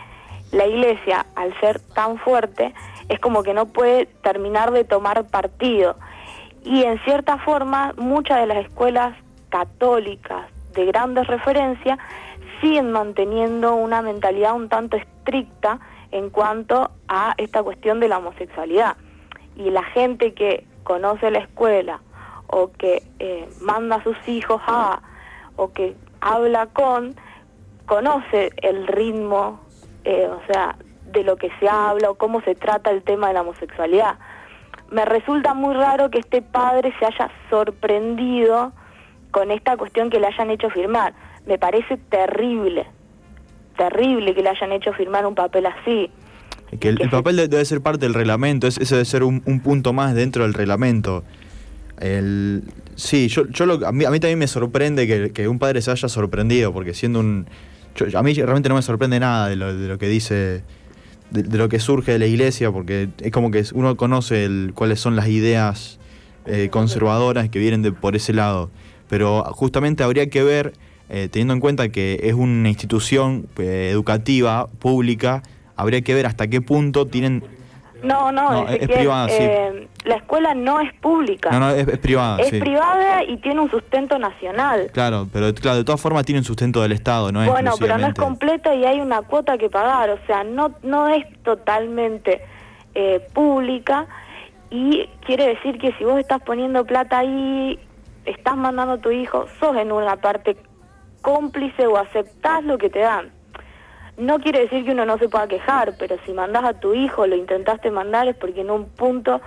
[0.52, 2.74] la iglesia, al ser tan fuerte,
[3.08, 5.96] es como que no puede terminar de tomar partido.
[6.66, 9.16] Y en cierta forma, muchas de las escuelas
[9.48, 11.98] católicas de grandes referencias
[12.60, 15.80] siguen manteniendo una mentalidad un tanto estricta
[16.12, 18.98] en cuanto a esta cuestión de la homosexualidad.
[19.56, 22.02] Y la gente que conoce la escuela
[22.48, 25.02] o que eh, manda a sus hijos a
[25.56, 27.16] o que habla con,
[27.86, 29.60] conoce el ritmo,
[30.06, 30.78] eh, o sea,
[31.12, 34.18] de lo que se habla o cómo se trata el tema de la homosexualidad.
[34.90, 38.72] Me resulta muy raro que este padre se haya sorprendido
[39.32, 41.14] con esta cuestión que le hayan hecho firmar.
[41.46, 42.88] Me parece terrible,
[43.78, 46.10] terrible que le hayan hecho firmar un papel así.
[46.80, 49.42] Que el, el papel de- debe ser parte del reglamento, es- ese debe ser un,
[49.46, 51.24] un punto más dentro del reglamento.
[52.00, 52.64] El,
[52.96, 55.82] sí, yo, yo lo- a, mí, a mí también me sorprende que, que un padre
[55.82, 57.48] se haya sorprendido, porque siendo un...
[57.96, 60.62] yo- a mí realmente no me sorprende nada de lo, de lo que dice,
[61.32, 64.72] de, de lo que surge de la iglesia, porque es como que uno conoce el-
[64.76, 66.00] cuáles son las ideas
[66.46, 68.70] eh, conservadoras que vienen de, por ese lado.
[69.10, 70.74] Pero justamente habría que ver,
[71.10, 75.44] eh, teniendo en cuenta que es una institución eh, educativa, pública,
[75.76, 77.44] habría que ver hasta qué punto tienen...
[78.04, 79.38] No, no, No, es- privada, sí.
[79.40, 81.50] eh, la escuela no es pública.
[81.52, 82.60] No, no, es, es privada, es sí.
[82.60, 84.90] privada y tiene un sustento nacional.
[84.94, 88.08] Claro, pero claro, de todas formas tienen sustento del Estado, no es bueno, pero no
[88.08, 92.42] es completa y hay una cuota que pagar, o sea, no, no es totalmente
[92.94, 94.06] eh, pública
[94.70, 97.80] y quiere decir que si vos estás poniendo plata ahí,
[98.26, 100.56] estás mandando a tu hijo, sos en una parte
[101.22, 103.30] cómplice o aceptás lo que te dan.
[104.18, 107.28] No quiere decir que uno no se pueda quejar, pero si mandás a tu hijo,
[107.28, 109.42] lo intentaste mandar, es porque en un punto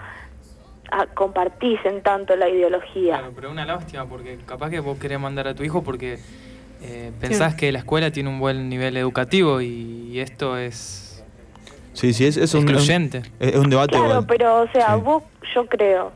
[0.92, 3.18] ah, compartís en tanto la ideología.
[3.18, 6.18] Claro, pero es una lástima porque capaz que vos querés mandar a tu hijo porque
[6.82, 11.10] eh, pensás que la escuela tiene un buen nivel educativo y esto es
[11.92, 13.90] Sí, sí, es, es un, es un debate...
[13.92, 14.26] Claro, igual.
[14.26, 15.02] pero o sea, Sí.
[15.02, 15.22] vos,
[15.54, 16.12] yo creo,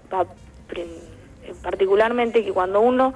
[1.63, 3.13] particularmente que cuando uno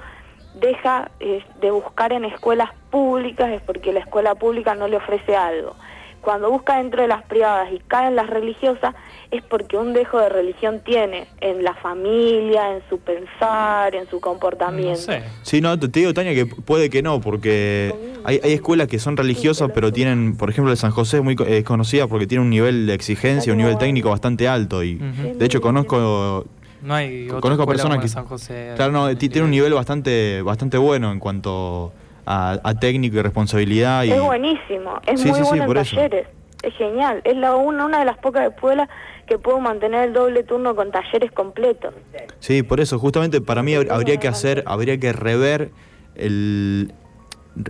[0.54, 5.36] deja eh, de buscar en escuelas públicas es porque la escuela pública no le ofrece
[5.36, 5.74] algo.
[6.20, 8.94] Cuando busca dentro de las privadas y cae en las religiosas
[9.30, 14.16] es porque un dejo de religión tiene en la familia, en su pensar, en su
[14.16, 14.98] No comportamiento.
[15.00, 15.22] sé.
[15.42, 19.16] Sí, no, te digo, Tania, que puede que no, porque hay, hay escuelas que son
[19.16, 22.86] religiosas, pero tienen, por ejemplo, el San José es muy conocida porque tiene un nivel
[22.86, 24.82] de exigencia, un nivel técnico bastante alto.
[24.82, 26.44] Y de hecho conozco,
[26.82, 28.08] No hay otra conozco personas que...
[28.08, 28.72] San José.
[28.76, 31.92] Claro, no, ti- tiene un nivel bastante, bastante bueno en cuanto
[32.26, 34.04] a, a técnico y responsabilidad.
[34.04, 35.96] Y, Es buenísimo, es Sí, muy sí, sí, bueno en eso.
[35.96, 36.26] talleres,
[36.62, 37.20] es genial.
[37.24, 38.88] Es la una, una de las pocas escuelas
[39.26, 41.92] que puedo mantener el doble turno con talleres completos.
[42.40, 45.70] Sí, por eso, justamente para mí habr- habría que hacer, habría que rever
[46.14, 46.92] el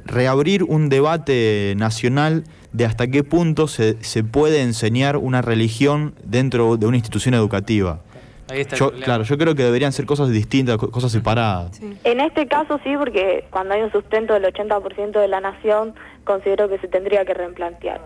[0.04, 6.76] reabrir un debate nacional de hasta qué punto se, se puede enseñar una religión dentro
[6.76, 8.00] de una institución educativa.
[8.50, 11.80] Ahí está el Yo, claro, yo creo que deberían ser cosas distintas, co- cosas separadas.
[12.04, 16.68] En este caso sí, porque cuando hay un sustento del 80% de la nación, considero
[16.68, 18.00] que se tendría que replantear.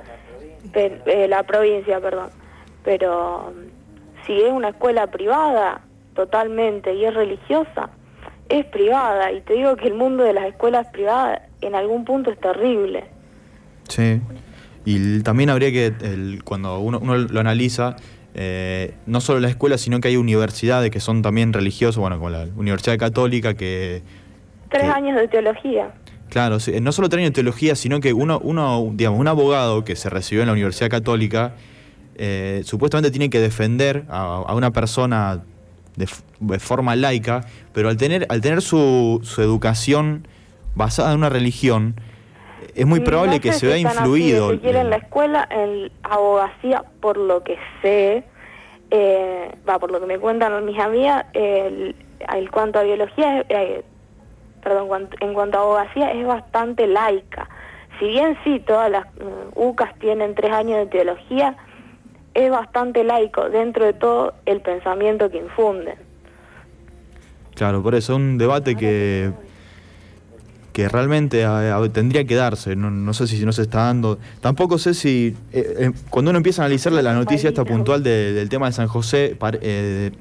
[0.75, 2.31] Eh, la provincia, perdón.
[2.85, 5.81] Pero mm, si es una escuela privada,
[6.15, 7.91] totalmente, y es religiosa,
[8.49, 9.33] es privada.
[9.33, 13.05] Y te digo que el mundo de las escuelas privadas en algún punto es terrible.
[13.89, 14.21] Sí.
[14.85, 17.97] Y también habría que, el- cuando uno, uno lo analiza,
[18.35, 22.31] eh, no solo las escuelas, sino que hay universidades que son también religiosas, bueno, como
[22.31, 24.03] la Universidad Católica, que,
[24.71, 25.93] Tres años de teología.
[26.31, 30.43] claro, no solo tienen teología, sino que uno, uno, digamos, un abogado que se recibió
[30.43, 31.55] en la Universidad Católica,
[32.15, 35.43] eh, supuestamente tiene que defender a, a una persona
[35.97, 36.09] de,
[36.41, 40.27] de forma laica, pero al tener, al tener su, su educación
[40.75, 41.97] basada en una religión,
[42.75, 44.51] es muy No probable que se vea así, influido.
[44.53, 48.25] Si quieren el- la escuela, en abogacía, por lo que sé,
[48.91, 51.95] eh, va, por lo que me cuentan mis amigas, el,
[52.35, 53.83] el cuanto a biología, eh,
[54.63, 57.49] perdón, cuanto- en cuanto a abogacía es bastante laica.
[57.99, 61.57] Si bien sí, todas las mm, UCAS tienen tres años de teología,
[62.35, 65.97] es bastante laico dentro de todo el pensamiento que infunden.
[67.55, 69.31] Claro, por eso es un debate que,
[70.73, 72.77] que realmente a- a- tendría que darse.
[72.77, 74.19] No, no sé si no se está dando.
[74.41, 75.35] Tampoco sé si.
[75.53, 78.73] eh, eh, cuando uno empieza a analizar la, noticia esta puntual de- del tema de
[78.73, 80.13] San José, par- eh,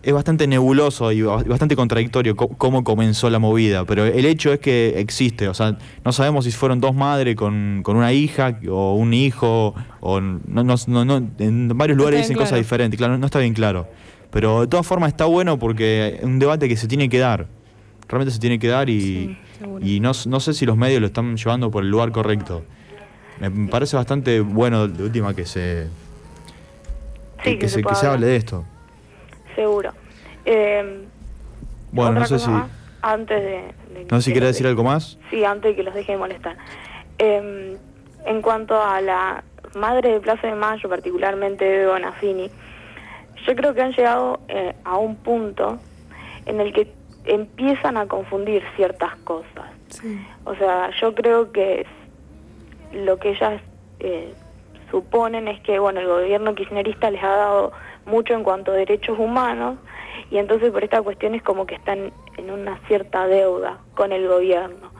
[0.00, 3.84] es bastante nebuloso y ba- bastante contradictorio co- cómo comenzó la movida.
[3.84, 5.48] Pero el hecho es que existe.
[5.48, 9.74] O sea, no sabemos si fueron dos madres con, con una hija o un hijo.
[10.00, 12.96] O no, no, no- en varios lugares dicen cosas diferentes.
[12.96, 13.88] Claro, no está bien claro.
[14.30, 17.46] Pero de todas formas está bueno porque es un debate que se tiene que dar.
[18.08, 19.84] Realmente se tiene que dar y, Sí, seguro.
[19.84, 22.62] y no, no sé si los medios lo están llevando por el lugar correcto.
[23.40, 25.86] Me parece bastante bueno de última que se,
[27.44, 28.64] Sí, que, que se se, que se hable de esto.
[29.54, 29.92] Seguro.
[30.44, 31.04] Eh,
[31.92, 32.68] Bueno, no sé si, más,
[33.02, 33.50] antes de,
[33.94, 35.18] de no sé si que querés los decir de- algo más.
[35.30, 36.56] Sí, antes de que los deje de molestar.
[37.18, 37.76] Eh,
[38.26, 39.44] en cuanto a la
[39.76, 42.50] madre de Plaza de Mayo, particularmente de Bonafini,
[43.46, 45.78] yo creo que han llegado eh, a un punto
[46.46, 46.92] en el que
[47.24, 49.70] empiezan a confundir ciertas cosas.
[49.88, 50.18] Sí.
[50.44, 51.86] O sea, yo creo que
[52.92, 53.60] lo que ellas
[54.00, 54.32] eh,
[54.90, 57.72] suponen es que, bueno, el gobierno kirchnerista les ha dado
[58.06, 59.78] mucho en cuanto a derechos humanos
[60.30, 64.26] y entonces por esta cuestión es como que están en una cierta deuda con el
[64.26, 64.90] gobierno.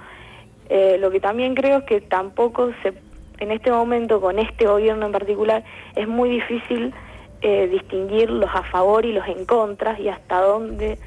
[0.69, 2.93] Eh, lo que también creo es que tampoco se,
[3.39, 5.65] en este momento con este gobierno en particular,
[5.97, 6.93] es muy difícil
[7.41, 10.99] eh, distinguir los a favor y los en contra y hasta dónde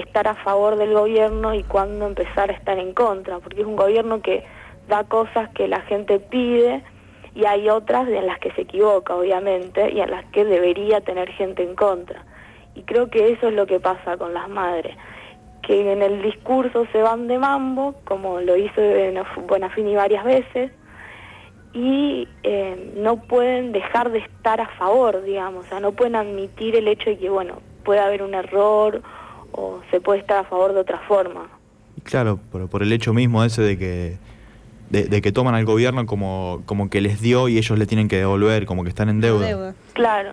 [0.00, 3.76] estar a favor del gobierno y cuándo empezar a estar en contra, porque es un
[3.76, 4.44] gobierno que
[4.88, 6.82] da cosas que la gente pide
[7.34, 11.30] y hay otras en las que se equivoca, obviamente, y en las que debería tener
[11.30, 12.24] gente en contra.
[12.74, 14.96] Y creo que eso es lo que pasa con las madres,
[15.62, 18.80] que en el discurso se van de mambo, como lo hizo
[19.46, 20.72] Bonafini varias veces,
[21.72, 26.74] y eh, no pueden dejar de estar a favor, digamos, o sea, no pueden admitir
[26.74, 29.02] el hecho de que, bueno, puede haber un error
[29.52, 31.48] o se puede estar a favor de otra forma.
[31.96, 34.16] Y Claro, por, por el hecho mismo ese de que
[34.90, 38.08] de, de que toman al gobierno como, como que les dio y ellos le tienen
[38.08, 39.46] que devolver, como que están en deuda.
[39.46, 39.74] Deuda.
[39.92, 40.32] Claro.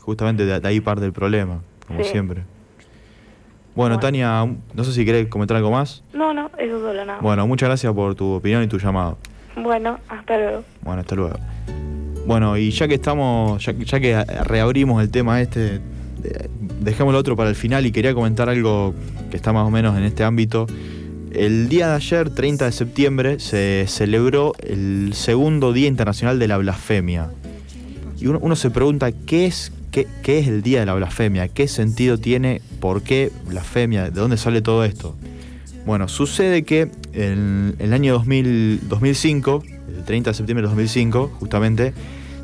[0.00, 2.08] Justamente de, de ahí parte el problema, como Sí.
[2.10, 2.42] siempre.
[3.74, 4.00] Bueno, Bueno.
[4.00, 6.02] Tania, no sé si querés comentar algo más.
[6.12, 7.20] No, no, eso solo nada.
[7.20, 9.18] Bueno, muchas gracias por tu opinión y tu llamado.
[9.56, 10.64] Bueno, hasta luego.
[10.82, 11.36] Bueno, hasta luego.
[12.26, 15.80] Bueno, y ya que estamos, ya, ya que reabrimos el tema este,
[16.80, 18.94] dejemos el otro para el final y quería comentar algo
[19.30, 20.66] que está más o menos en este ámbito.
[21.32, 26.58] El día de ayer, 30 de septiembre, se celebró el segundo Día Internacional de la
[26.58, 27.30] Blasfemia.
[28.18, 31.46] Y uno, uno se pregunta, ¿qué es, qué, qué es el Día de la Blasfemia?
[31.48, 32.60] ¿Qué sentido tiene?
[32.80, 34.10] ¿Por qué blasfemia?
[34.10, 35.16] ¿De dónde sale todo esto?
[35.86, 39.62] Bueno, sucede que en el año 2000 2005,
[39.98, 41.94] el 30 de septiembre de 2005, justamente,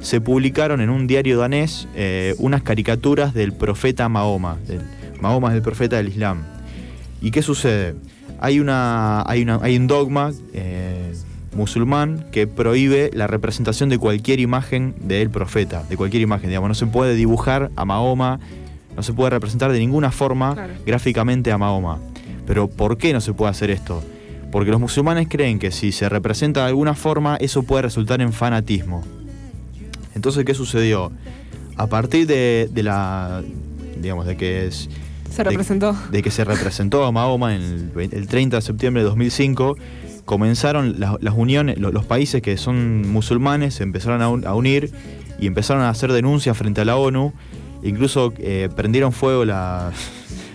[0.06, 4.56] se publicaron en un diario danés eh, unas caricaturas del profeta Mahoma.
[4.68, 4.82] del-
[5.20, 6.44] Mahoma es el profeta del Islam.
[7.20, 7.96] ¿Y qué sucede?
[8.38, 11.12] Hay, una, hay, una, hay un dogma eh,
[11.56, 16.74] musulmán que prohíbe la representación de cualquier imagen del profeta, de cualquier imagen, digamos, no
[16.74, 18.38] se puede dibujar a Mahoma,
[18.94, 20.74] no se puede representar de ninguna forma Claro.
[20.86, 21.98] gráficamente a Mahoma.
[22.46, 24.04] Pero ¿por qué no se puede hacer esto?
[24.52, 28.32] Porque los musulmanes creen que si se representa de alguna forma, eso puede resultar en
[28.32, 29.02] fanatismo.
[30.16, 31.12] Entonces, ¿qué sucedió?
[31.76, 33.42] A partir de, de la.
[34.00, 34.88] digamos, de que es-
[35.30, 35.94] Se representó.
[36.10, 39.76] De, que se representó a Mahoma en el, vein- el 30 de septiembre de 2005,
[40.24, 44.54] comenzaron las, las uniones, lo- los, países que son musulmanes se empezaron a, un- a
[44.54, 44.90] unir
[45.38, 47.32] y empezaron a hacer denuncias frente a la ONU.
[47.82, 49.92] Incluso eh, prendieron fuego la.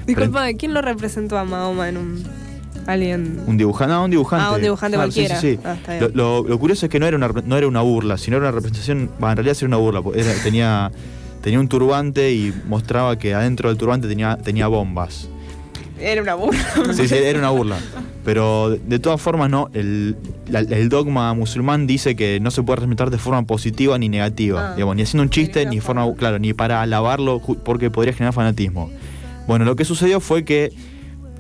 [0.08, 2.24] Disculpa, ¿quién lo representó a Mahoma en un.
[2.88, 3.40] Alguien.
[3.48, 4.46] Un dibujante, no, un dibujante.
[4.50, 5.42] Ah, un dibujante Claro, sí, cualquiera.
[5.42, 5.60] sí, sí.
[5.64, 6.12] Ah, está lo, bien.
[6.18, 8.52] lo- lo curioso es que no era una, no era una burla, sino era una
[8.52, 9.10] representación.
[9.20, 10.02] bah, en realidad era una burla.
[10.16, 10.92] era- tenía,
[11.42, 15.28] tenía un turbante y mostraba que adentro del turbante tenía, tenía bombas.
[16.00, 16.60] Era una burla.
[16.94, 17.78] Sí, sí, era una burla.
[18.26, 19.70] Pero de, todas formas, no.
[19.74, 20.16] El,
[20.48, 24.72] la- el dogma musulmán dice que no se puede representar de forma positiva ni negativa.
[24.72, 24.74] Ah.
[24.76, 28.90] digamos, ni haciendo un chiste, ni forma, claro, ni para alabarlo, porque podría generar fanatismo.
[29.48, 30.72] Bueno, lo que sucedió fue que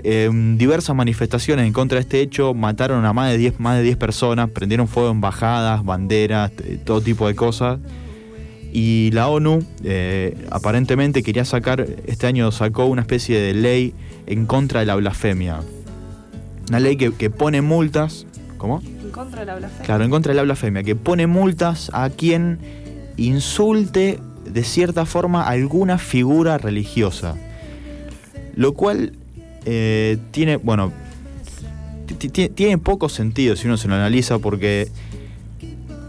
[0.03, 3.83] eh, diversas manifestaciones en contra de este hecho mataron a más de 10, más de
[3.83, 6.51] 10 personas, prendieron fuego en embajadas, banderas,
[6.83, 7.79] todo tipo de cosas.
[8.73, 13.93] Y la ONU eh, aparentemente quería sacar, este año sacó una especie de ley
[14.27, 15.59] en contra de la blasfemia.
[16.69, 18.25] Una ley que, que pone multas.
[18.57, 18.81] ¿Cómo?
[18.81, 19.85] En contra de la blasfemia.
[19.85, 22.59] Claro, en contra de la blasfemia, que pone multas a quien
[23.17, 27.35] insulte de cierta forma alguna figura religiosa.
[28.55, 29.13] Lo cual
[29.65, 30.91] eh, tiene, bueno,
[32.19, 34.89] ti- ti- tiene poco sentido si uno se lo analiza porque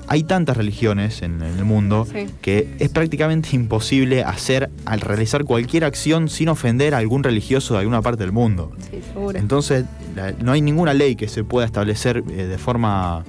[0.08, 2.26] hay tantas religiones en, en el mundo Sí.
[2.42, 7.80] que es prácticamente imposible hacer al realizar cualquier acción sin ofender a algún religioso de
[7.80, 8.72] alguna parte del mundo.
[8.90, 8.98] Sí.
[9.34, 9.84] Entonces,
[10.14, 13.24] la- no hay ninguna ley que se pueda establecer eh, de forma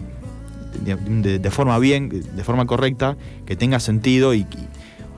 [0.83, 3.15] de, de- de forma bien, de forma correcta,
[3.45, 4.47] que tenga sentido y, y,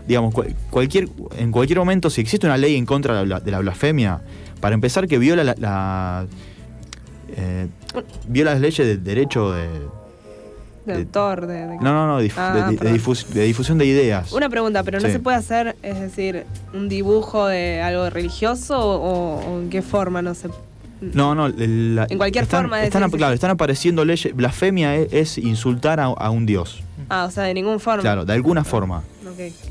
[0.08, 3.50] digamos cual- cualquier en cualquier momento si existe una ley en contra de la, de
[3.52, 4.22] la blasfemia,
[4.60, 6.26] para empezar que viola la, la-
[7.36, 7.68] eh,
[8.28, 9.68] viola las leyes del derecho de
[10.86, 14.32] de de- autor, de, de- no no no dif- Ah, de, difus- difusión de ideas.
[14.34, 15.14] Una pregunta, pero no Sí.
[15.14, 16.44] se puede hacer, es decir,
[16.76, 20.50] un dibujo de algo religioso o, o en qué forma, no sé.
[21.02, 24.36] No, no, la- En cualquier están, forma de están, decir- claro, están apareciendo leyes.
[24.36, 26.84] Blasfemia es, es insultar a, a un dios.
[27.10, 28.02] Ah, o sea, de ninguna forma.
[28.02, 29.04] Claro, de alguna forma.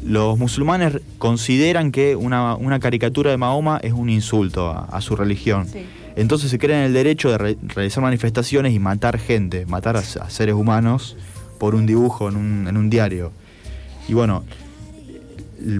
[0.05, 5.17] Los musulmanes consideran que una, una caricatura de Mahoma es un insulto a, a su
[5.17, 5.67] religión.
[5.69, 5.81] Sí.
[6.17, 10.31] Entonces se creen el derecho de re- realizar manifestaciones y matar gente, matar a, a
[10.31, 11.17] seres humanos
[11.59, 13.33] por un dibujo en un, en un diario.
[14.09, 14.45] Y bueno,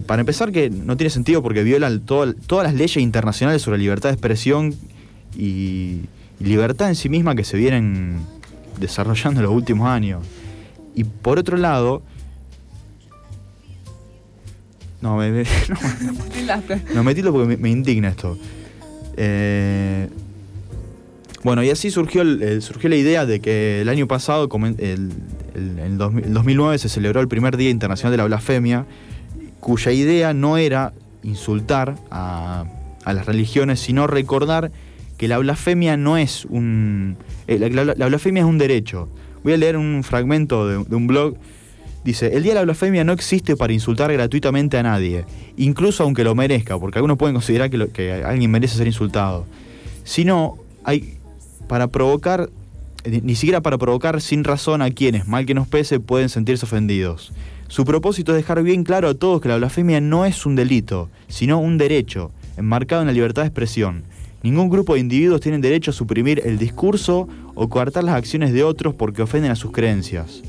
[0.07, 4.09] para empezar que no tiene sentido porque violan todo- todas las leyes internacionales sobre libertad
[4.09, 4.73] de expresión
[5.37, 6.01] y,
[6.39, 8.19] y libertad en sí misma que se vienen
[8.79, 10.25] desarrollando en los últimos años.
[10.95, 12.01] Y por otro lado...
[15.01, 15.75] No, me, me- no,
[16.93, 18.37] no, porque me, indigna esto.
[19.17, 20.07] Eh,
[21.43, 25.11] bueno, y así surgió, el- surgió la idea de que el año pasado, comen- el,
[25.53, 28.85] el- en 2000 el 2009, se celebró el primer Día Internacional de la Blasfemia,
[29.59, 30.93] cuya idea no era
[31.23, 32.65] insultar a,
[33.03, 34.71] a las religiones, sino recordar
[35.17, 37.15] que la blasfemia no es un...
[37.47, 37.59] eh,
[37.95, 39.07] la blasfemia es un derecho.
[39.45, 41.35] Voy a leer un fragmento de, un blog.
[42.03, 45.23] Dice, el Día de la Blasfemia no existe para insultar gratuitamente a nadie,
[45.55, 49.45] incluso aunque lo merezca, porque algunos pueden considerar que, lo- que alguien merece ser insultado,
[50.03, 51.19] sino hay
[51.67, 52.49] para provocar,
[53.05, 57.31] ni siquiera para provocar sin razón a quienes, mal que nos pese, pueden sentirse ofendidos.
[57.67, 61.09] Su propósito es dejar bien claro a todos que la blasfemia no es un delito,
[61.27, 64.03] sino un derecho, enmarcado en la libertad de expresión.
[64.45, 68.63] Ningún grupo de individuos tiene derecho a suprimir el discurso o coartar las acciones de
[68.63, 70.43] otros porque ofenden a sus creencias.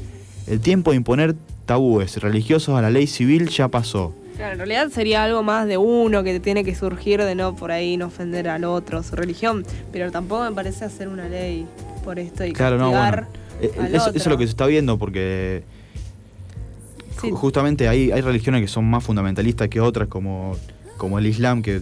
[0.47, 1.35] El tiempo de imponer
[1.65, 4.13] tabúes religiosos a la ley civil ya pasó.
[4.37, 7.73] Claro, en realidad sería algo más de uno que tiene que surgir de no por
[7.73, 9.65] ahí no ofender al otro, su religión.
[9.93, 11.65] Pero tampoco me parece hacer una ley
[12.05, 13.27] por esto y Claro, no, bueno.
[13.63, 15.63] Eh, al eso, es lo que se está viendo porque
[17.19, 17.31] Sí.
[17.33, 20.55] justamente hay, hay religiones que son más fundamentalistas que otras, como,
[20.99, 21.81] como el Islam, que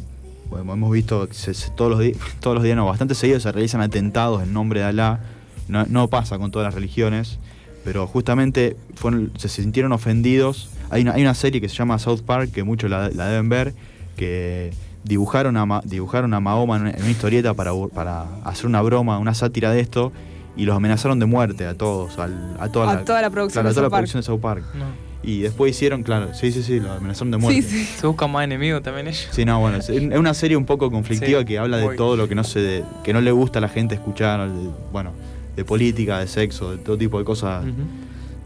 [0.51, 3.43] bueno, hemos visto que se- se- todos, los di- todos los días, no, bastante seguidos
[3.43, 5.21] se realizan atentados en nombre de Alá.
[5.69, 7.39] No, no pasa con todas las religiones,
[7.85, 10.69] pero justamente fueron, se sintieron ofendidos.
[10.91, 13.49] Hay una, hay una serie que se llama South Park, que muchos la, la deben
[13.49, 13.75] ver,
[14.17, 14.73] que
[15.05, 19.35] dibujaron a, Ma- dibujaron a Mahoma en una, historieta para, para hacer una broma, una
[19.35, 20.13] sátira de esto,
[20.57, 23.63] y los amenazaron de muerte a todos, al- a, toda A la, toda la producción
[23.65, 24.01] claro, a de toda la South Park.
[24.01, 24.65] producción de South Park.
[24.75, 25.14] No.
[25.27, 27.63] Y después hicieron, claro, sí, sí, sí, lo amenazaron de muerte.
[27.63, 27.85] Sí, sí.
[27.99, 29.29] Se buscan más enemigos también ellos.
[29.31, 32.29] Sí, no, bueno, es una serie un poco conflictiva Sí, que habla de todo lo
[32.29, 35.13] que no se de- que no le gusta a la gente escuchar, de- bueno,
[35.57, 37.65] de política, de sexo, de todo tipo de cosas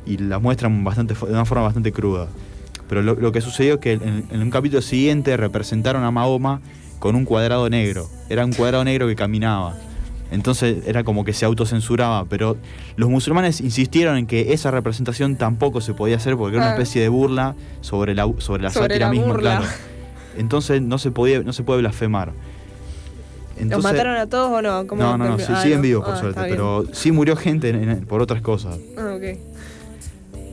[0.07, 2.29] y la muestran bastante de una forma bastante cruda.
[2.89, 6.61] Pero lo, lo que sucedió es que en, en un capítulo siguiente representaron a Mahoma
[6.99, 8.09] con un cuadrado negro.
[8.31, 9.77] Era un cuadrado negro que caminaba.
[10.31, 12.57] Entonces era como que se autocensuraba, pero
[12.97, 16.75] los musulmanes insistieron en que esa representación tampoco se podía hacer porque era una Ah.
[16.75, 19.57] especie de burla sobre la, sobre la Sobre sátira la misma, burla.
[19.59, 19.73] claro.
[20.37, 22.29] Entonces no se podía, no se puede blasfemar.
[23.55, 24.87] ¿Los Entonces- mataron a todos o no?
[24.87, 27.71] ¿Cómo- No, no, no, ah, sí, siguen vivos por Ah, suerte, pero sí murió gente
[27.71, 28.79] en- en- por otras cosas.
[28.97, 29.39] Ah, ok.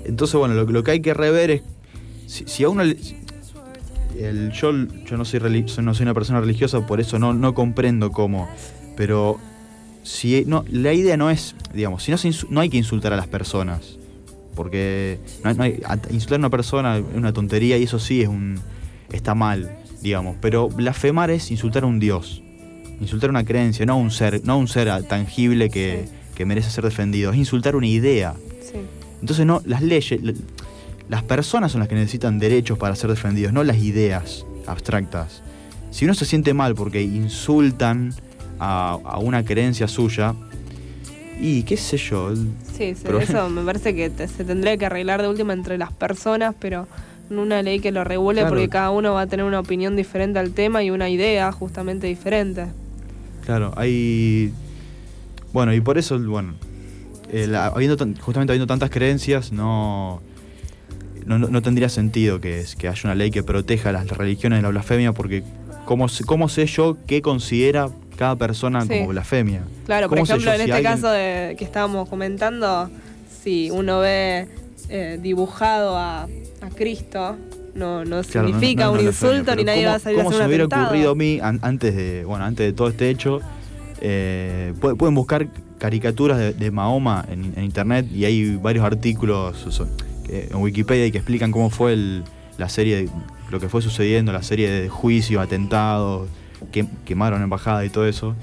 [0.05, 1.61] Entonces, bueno, lo, lo que hay que rever es
[2.27, 2.97] si, si a uno le-
[4.17, 4.71] el, yo,
[5.05, 5.39] yo no soy-
[5.83, 8.47] no soy una persona religiosa, por eso no, no comprendo cómo.
[8.95, 9.37] Pero
[10.05, 13.17] si no, la idea no es, digamos, si no, se no hay que insultar a
[13.17, 13.97] las personas.
[14.55, 17.99] Porque no hay- no hay- a- insultar a una persona es una tontería y eso
[17.99, 18.59] sí es un.
[19.11, 19.69] está mal,
[20.01, 20.37] digamos.
[20.41, 22.41] Pero blasfemar es insultar a un dios.
[23.01, 26.45] Insultar a una creencia, no a un ser, no a un ser tangible que, que
[26.45, 27.31] merece ser defendido.
[27.31, 28.33] Es insultar una idea.
[28.61, 28.77] Sí.
[29.19, 30.19] Entonces no, las leyes,
[31.09, 35.41] las personas son las que necesitan derechos para ser defendidos, no las ideas abstractas.
[35.91, 38.13] Si uno se siente mal porque insultan
[38.59, 40.33] a, a una creencia suya,
[41.39, 44.85] y qué sé yo, Sí, sí, Pero- eso me parece que te- se tendría que
[44.85, 46.87] arreglar de última entre las personas, pero
[47.29, 48.49] en una ley que lo regule Claro.
[48.55, 52.07] porque cada uno va a tener una opinión diferente al tema y una idea justamente
[52.07, 52.67] diferente.
[53.45, 54.51] claro, hay...
[55.53, 56.55] Bueno, y por eso, bueno,
[57.71, 60.21] habiendo justamente habiendo tantas creencias, no,
[61.25, 64.69] no, tendría sentido que, es- que haya una ley que proteja las religiones de la
[64.69, 65.43] blasfemia, porque
[65.85, 68.87] ¿cómo, cómo sé yo qué considera cada persona Sí.
[68.89, 69.63] como blasfemia?
[69.85, 72.89] Claro, por ¿Cómo sé ejemplo, yo en si este alguien- caso de, que estábamos comentando,
[73.43, 74.47] si uno ve
[74.89, 77.35] eh, dibujado a, a Cristo,
[77.73, 80.23] no, no Claro, significa no, no un insulto ni nadie ¿cómo- va a salir a
[80.23, 80.85] ¿Cómo hacer se un hubiera atentado.
[80.85, 83.39] ocurrido a mí an- antes de, bueno, antes de todo este hecho?
[84.01, 85.47] eh, pu- pueden buscar
[85.79, 89.81] caricaturas de, de Mahoma en, en internet y hay varios artículos
[90.29, 92.23] en Wikipedia que explican cómo fue el-
[92.57, 93.09] la serie, de-
[93.51, 96.27] lo que fue sucediendo, la serie de juicios, atentados,
[96.71, 98.35] que quemaron embajada y todo eso.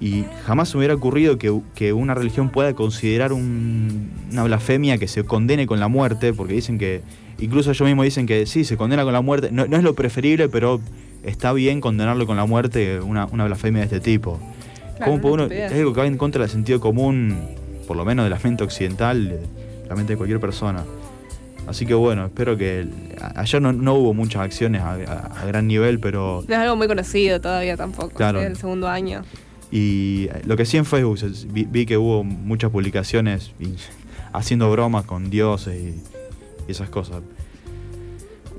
[0.00, 4.96] Y jamás se me hubiera ocurrido que, que una religión pueda considerar un- una blasfemia
[4.98, 7.02] que se condene con la muerte, porque dicen que,
[7.38, 9.94] incluso ellos mismos dicen que sí, se condena con la muerte, no, no es lo
[9.94, 10.80] preferible, pero
[11.22, 14.40] está bien condenarlo con la muerte una, una blasfemia de este tipo.
[14.96, 17.36] Claro, ¿Cómo puede una uno- es algo que va en contra del sentido común,
[17.86, 19.40] por lo menos de la mente occidental, de
[19.88, 20.82] la mente de cualquier persona.
[21.66, 22.88] Así que bueno, espero que...
[23.36, 26.74] ayer no, no hubo muchas acciones a, a- a gran nivel, pero No es algo
[26.76, 28.40] muy conocido todavía tampoco, Claro.
[28.40, 29.22] es el segundo año.
[29.70, 33.74] Y lo que sí en Facebook vi, vi que hubo muchas publicaciones y-
[34.32, 36.02] haciendo bromas con dioses y,
[36.66, 37.18] y esas cosas.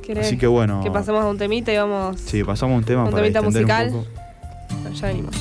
[0.02, 0.82] ¿Querés Así que bueno.
[0.84, 3.41] que pasemos a un temita y vamos Sí, pasamos a un tema un para temita
[3.41, 3.88] musical?
[3.88, 4.93] un poco.
[4.93, 5.36] Ya venimos.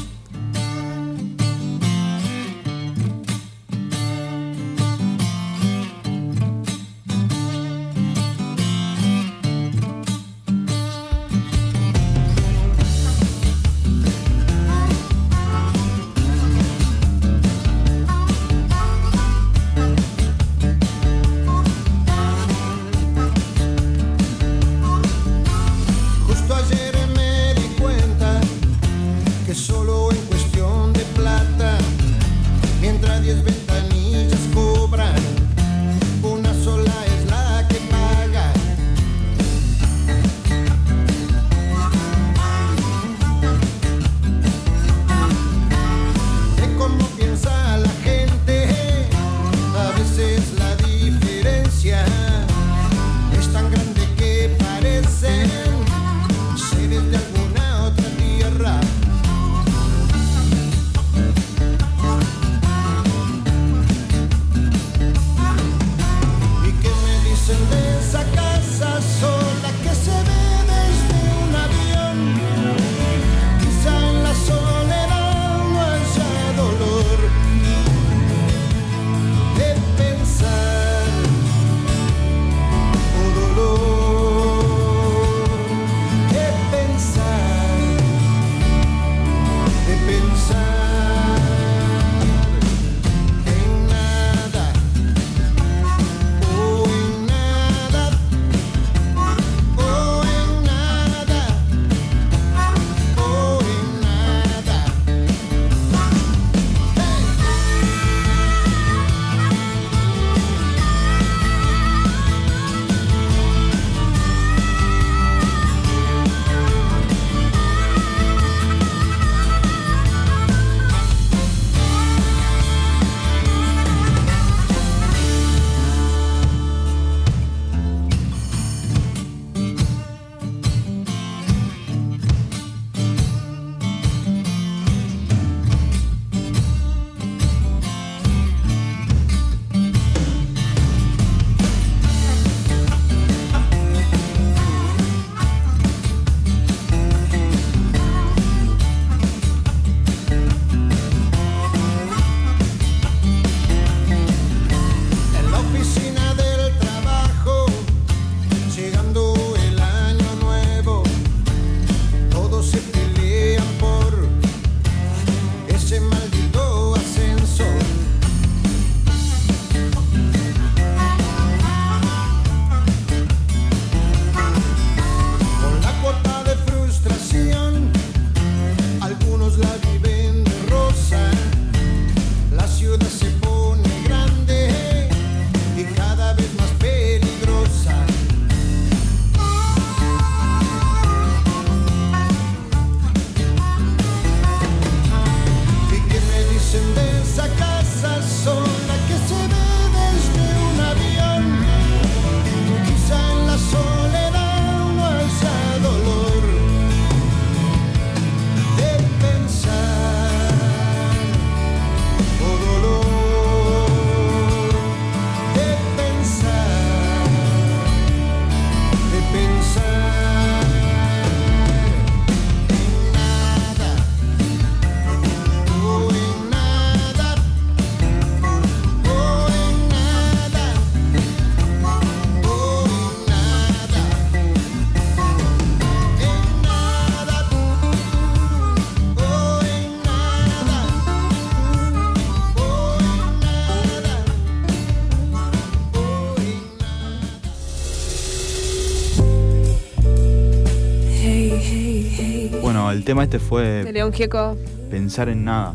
[253.11, 254.57] Tema este De fue León Gieco.
[254.91, 255.75] pensar en nada.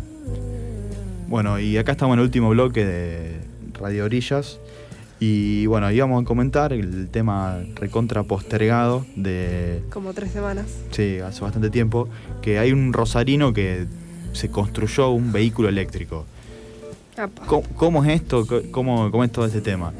[1.28, 3.40] Bueno, y acá estamos en el último bloque de
[3.78, 4.58] Radio Orillas.
[5.20, 10.66] Y bueno, íbamos a comentar el tema recontra postergado de, Como tres semanas.
[10.92, 12.08] sí, hace bastante tiempo,
[12.42, 13.86] que hay un rosarino que
[14.34, 16.26] se construyó un vehículo eléctrico.
[17.48, 18.46] ¿Cómo, cómo es esto?
[18.72, 19.92] ¿Cómo, cómo es todo este tema?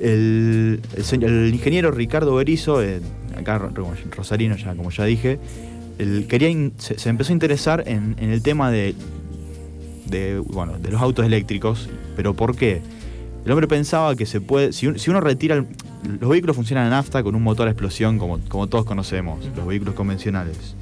[0.00, 0.80] El,
[1.20, 3.00] el ingeniero Ricardo Berizo, eh,
[3.36, 5.38] acá ro- ro- Rosarino, ya, como ya dije,
[6.78, 8.94] se, empezó a interesar en, el tema de,
[10.90, 11.88] los autos eléctricos.
[12.16, 12.82] ¿Pero por qué?
[13.44, 14.72] El hombre pensaba que se puede.
[14.72, 15.56] Si, un- si uno retira.
[15.56, 15.66] el-
[16.20, 19.94] los vehículos funcionan a nafta con un motor a explosión, como, todos conocemos, los vehículos
[19.94, 20.74] convencionales.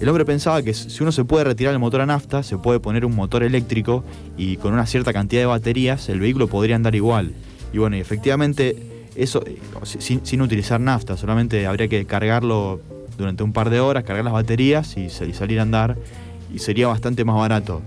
[0.00, 2.78] El hombre pensaba que si uno se puede retirar el motor a nafta, se puede
[2.78, 4.04] poner un motor eléctrico
[4.36, 7.32] y con una cierta cantidad de baterías el vehículo podría andar igual.
[7.72, 8.76] Y bueno, efectivamente,
[9.16, 12.80] eso eh, sin utilizar nafta, solamente habría que cargarlo
[13.18, 15.96] durante un par de horas, cargar las baterías y, y salir a andar,
[16.54, 17.82] y sería bastante más barato.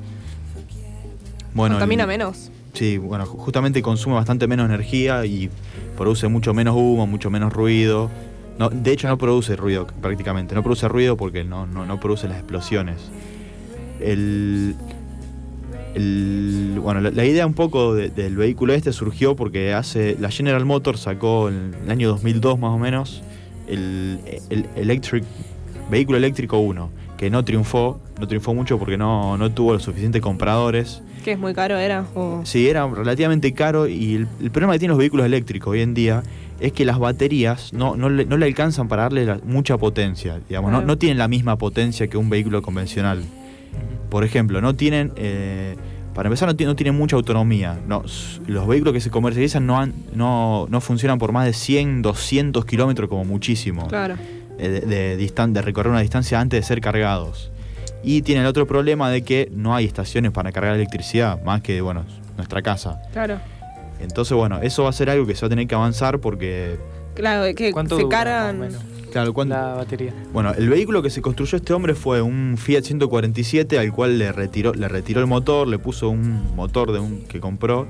[1.54, 2.52] Bueno, Contamina el- menos.
[2.74, 5.50] Sí, bueno, ju- justamente consume bastante menos energía y
[5.98, 8.10] produce mucho menos humo, mucho menos ruido.
[8.60, 12.28] No, de hecho no produce ruido prácticamente, no produce ruido porque no, no, no produce
[12.28, 12.98] las explosiones.
[14.00, 14.76] El,
[15.96, 20.30] el- bueno, la, la idea un poco de- del vehículo este surgió porque hace la
[20.30, 23.22] General Motors sacó en el año 2002 más o menos
[23.68, 25.24] el, el Electric
[25.90, 30.22] vehículo eléctrico 1 que no triunfó, no triunfó mucho porque no, no tuvo los suficientes
[30.24, 31.04] compradores.
[31.24, 32.06] Que es muy caro, era.
[32.16, 32.42] O...
[32.46, 35.94] Sí, era relativamente caro y el, el problema que tienen los vehículos eléctricos hoy en
[35.94, 36.24] día
[36.60, 40.40] es que las baterías no, no, le, no le alcanzan para darle la- mucha potencia.
[40.50, 43.22] Digamos, no, no tienen la misma potencia que un vehículo convencional.
[44.10, 45.76] Por ejemplo, no tienen, eh,
[46.14, 47.80] para empezar, no, no tienen mucha autonomía.
[47.88, 48.04] No,
[48.48, 52.66] los vehículos que se comercializan no, han- no, no funcionan por más de 100, 200
[52.66, 54.16] kilómetros como muchísimo Claro.
[54.60, 57.52] eh, de, de distan- de recorrer una distancia antes de ser cargados.
[58.04, 61.82] Y tiene el otro problema de que no hay estaciones para cargar electricidad, más que,
[61.82, 62.04] bueno,
[62.36, 63.00] nuestra casa.
[63.14, 63.40] Claro.
[64.00, 66.78] Entonces, bueno, eso va a ser algo que se va a tener que avanzar porque,
[67.14, 68.70] Claro, que ¿Cuánto se dura, cargan.
[69.12, 69.56] Claro, cuando...
[69.56, 70.14] la batería?
[70.34, 74.32] Bueno, el vehículo que se construyó este hombre fue un Fiat 147 al cual le
[74.32, 77.88] retiró, le retiró el motor, le puso un motor de un que compró.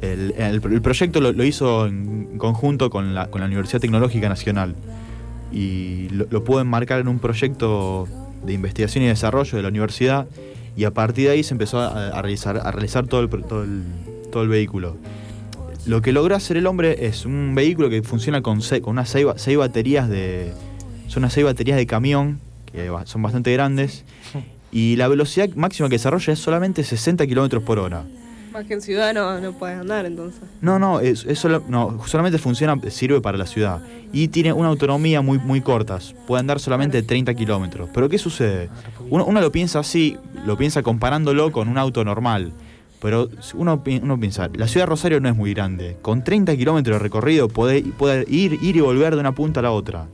[0.00, 4.28] El, el- el proyecto lo, lo hizo en conjunto con la, con la Universidad Tecnológica
[4.28, 4.74] Nacional
[5.52, 8.06] y lo, lo pudo enmarcar en un proyecto
[8.44, 10.26] de investigación y desarrollo de la universidad
[10.76, 13.64] y a partir de ahí se empezó a, a realizar, a realizar todo, el, todo,
[13.64, 13.82] el,
[14.32, 14.96] todo el vehículo.
[15.86, 19.08] Lo que logró hacer el hombre es un vehículo que funciona con, se- con unas
[19.08, 20.52] seis, seis baterías de.
[21.08, 22.38] Son unas seis baterías de camión,
[22.70, 24.04] que son bastante grandes.
[24.72, 28.04] Y la velocidad máxima que desarrolla es solamente 60 kilómetros por hora.
[28.52, 30.40] Más que en ciudad no, no puedes andar entonces.
[30.60, 33.80] No, no, es, es solo- no, solamente funciona, sirve para la ciudad.
[34.12, 35.98] Y tiene una autonomía muy, muy corta.
[36.26, 37.88] Puede andar solamente 30 kilómetros.
[37.92, 38.68] Pero ¿qué sucede?
[39.08, 40.16] Uno, uno lo piensa así,
[40.46, 42.52] lo piensa comparándolo con un auto normal.
[43.00, 45.96] Pero uno, uno piensa, la ciudad de Rosario no es muy grande.
[46.02, 49.62] Con 30 kilómetros de recorrido puede, puede ir, ir y volver de una punta a
[49.62, 50.06] la otra.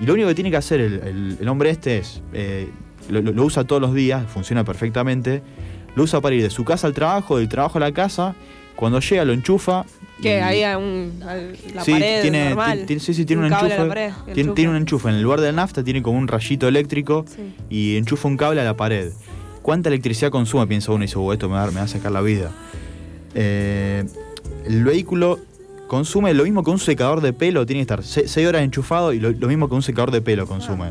[0.00, 2.68] Y lo único que tiene que hacer el, el- el hombre este es, eh,
[3.08, 5.42] lo, usa todos los días, funciona perfectamente.
[5.96, 8.34] Lo usa para ir de su casa al trabajo, del trabajo a la casa.
[8.76, 9.84] Cuando llega lo enchufa.
[10.22, 11.20] Que ahí hay un,
[11.74, 12.84] la Sí, pared tiene, normal.
[12.88, 13.84] sí, sí, tiene un, la enchufe.
[13.88, 14.12] pared,
[14.54, 15.08] tiene, un enchufe.
[15.08, 17.52] En el lugar de la nafta tiene como un rayito eléctrico Sí.
[17.68, 19.10] y enchufa un cable a la pared.
[19.62, 20.66] ¿Cuánta electricidad consume?
[20.66, 22.50] Piensa uno y dice, "Oh, esto me va, me va a sacar la vida.
[23.34, 24.04] Eh,
[24.66, 25.38] el vehículo
[25.86, 29.20] consume lo mismo que un secador de pelo, tiene que estar 6 horas enchufado y
[29.20, 30.90] lo, lo mismo que un secador de pelo consume.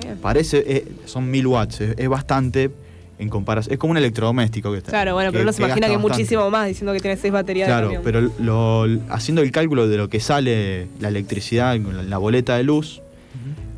[0.00, 0.18] Bien.
[0.18, 2.70] Parece, eh, son 1000 watts, es, es bastante
[3.18, 3.72] en comparación.
[3.72, 4.90] Es como un electrodoméstico que está.
[4.90, 6.16] Claro, bueno, pero uno se imagina que bastante.
[6.18, 9.96] muchísimo más diciendo que tiene seis baterías Claro, de pero lo, haciendo el cálculo de
[9.96, 13.02] lo que sale la electricidad en la boleta de luz,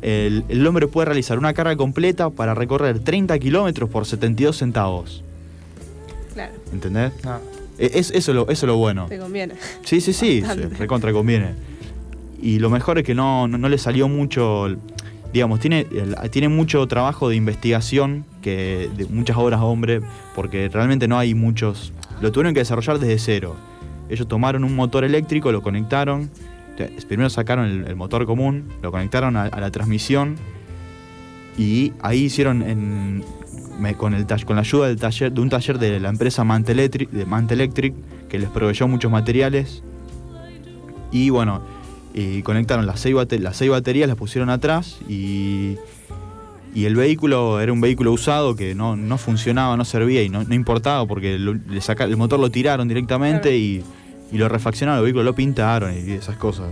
[0.01, 5.23] el, el hombre puede realizar una carga completa para recorrer 30 kilómetros por 72 centavos.
[6.33, 7.11] Claro, ¿Entendés?
[7.23, 7.37] No.
[7.77, 9.05] E- Es, eso, es lo, eso es lo bueno.
[9.07, 9.55] te conviene.
[9.83, 10.75] Sí, sí, sí, Bastante.
[10.77, 11.49] recontra conviene.
[12.41, 14.67] Y lo mejor es que no, no, no le salió mucho,
[15.33, 15.85] digamos, tiene,
[16.31, 19.99] tiene mucho trabajo de investigación, que de muchas obras hombre,
[20.35, 21.91] porque realmente no hay muchos,
[22.21, 23.55] lo tuvieron que desarrollar desde cero.
[24.09, 26.29] Ellos tomaron un motor eléctrico, lo conectaron,
[27.07, 30.35] primero sacaron el, el motor común, lo conectaron a, a la transmisión
[31.57, 33.23] y ahí hicieron en,
[33.79, 36.43] me- con, el, tall- con la ayuda del taller, de un taller de la empresa
[36.43, 37.93] Mantelectric, de Mantelectric,
[38.29, 39.83] que les proveyó muchos materiales.
[41.11, 41.61] Y bueno,
[42.13, 45.75] y conectaron las seis, bate- las seis baterías, las pusieron atrás y,
[46.73, 50.43] y el vehículo era un vehículo usado que no, no funcionaba, no servía y no,
[50.43, 53.57] no importaba porque lo- le saca- el motor lo tiraron directamente Claro.
[53.57, 53.83] y,
[54.31, 56.67] y lo refaccionaron, el vehículo lo pintaron y esas cosas.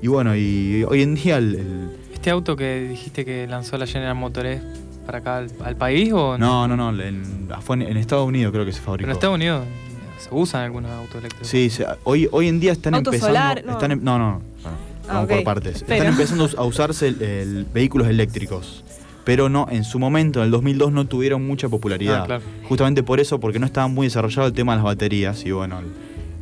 [0.00, 3.86] Y bueno, y hoy en día el- el, Este auto que dijiste que lanzó la
[3.86, 4.60] General Motors,
[5.06, 6.90] para acá al, al país o No, no, no.
[7.02, 9.02] En, fue en, en Estados Unidos creo que se fabricó.
[9.02, 9.64] Pero en Estados Unidos
[10.18, 11.48] se usan algunos autos eléctricos.
[11.48, 13.36] Sí, se- hoy, hoy en día están Auto empezando.
[13.36, 13.72] solar, no.
[13.72, 14.42] Están em- no, no.
[14.62, 14.76] bueno,
[15.08, 15.82] Ah, vamos por partes.
[15.86, 18.84] Pero- Están empezando a usarse el- el vehículos eléctricos.
[19.24, 22.22] Pero no, en su momento, en el 2002, no tuvieron mucha popularidad.
[22.22, 22.42] Ah, claro.
[22.68, 25.44] Justamente por eso, porque no estaba muy desarrollado el tema de las baterías.
[25.44, 25.80] Y bueno,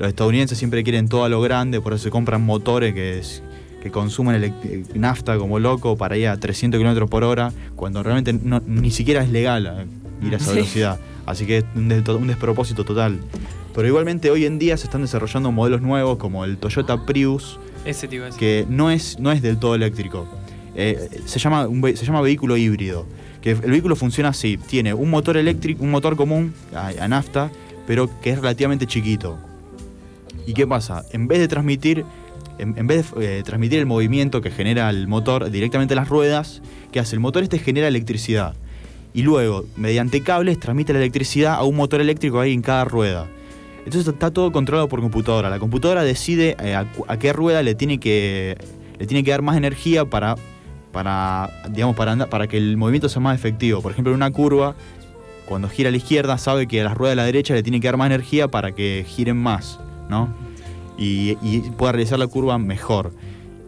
[0.00, 3.42] los estadounidenses siempre quieren todo a lo grande, por eso se compran motores que, es-
[3.82, 4.52] que consumen
[4.94, 9.22] nafta como loco para ir a 300 kilómetros por hora, cuando realmente no- ni siquiera
[9.22, 10.56] es legal eh, ir a esa Sí.
[10.56, 10.98] velocidad.
[11.26, 13.20] Así que es un, des- un despropósito total.
[13.74, 18.08] Pero igualmente hoy en día se están desarrollando modelos nuevos como el Toyota Prius, Ese
[18.38, 20.26] que no es, no es del todo eléctrico.
[20.74, 23.06] Eh, se, llama un ve- se llama vehículo híbrido.
[23.40, 27.50] Que el vehículo funciona así: tiene un motor eléctrico, un motor común a, a nafta,
[27.86, 29.38] pero que es relativamente chiquito.
[30.46, 31.04] ¿Y qué pasa?
[31.12, 32.04] En vez de transmitir,
[32.58, 36.62] en, vez de eh, transmitir el movimiento que genera el motor directamente a las ruedas,
[36.92, 37.16] ¿qué hace?
[37.16, 38.54] El motor este genera electricidad.
[39.12, 43.26] Y luego, mediante cables, transmite la electricidad a un motor eléctrico ahí en cada rueda.
[43.84, 45.50] Entonces está todo controlado por computadora.
[45.50, 46.86] La computadora decide eh, a,
[47.18, 48.56] qué rueda le tiene que
[48.98, 50.36] le tiene que dar más energía para
[50.92, 53.80] para digamos para andar- para que el movimiento sea más efectivo.
[53.80, 54.74] Por ejemplo, en una curva
[55.46, 57.80] cuando gira a la izquierda sabe que a las ruedas de la derecha le tiene
[57.80, 59.80] que dar más energía para que giren más,
[60.10, 60.28] ¿no?
[60.98, 61.34] Y,
[61.78, 63.12] pueda realizar la curva mejor.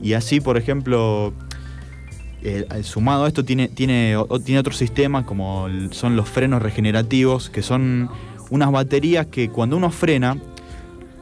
[0.03, 1.33] Y así, por ejemplo,
[2.43, 7.49] eh, sumado a esto tiene, tiene, tiene otro sistema como el- son los frenos regenerativos,
[7.49, 8.11] que son
[8.51, 10.37] unas baterías que cuando uno frena,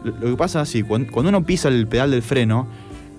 [0.02, 2.66] lo, que pasa así, cuando, cuando uno pisa el pedal del freno,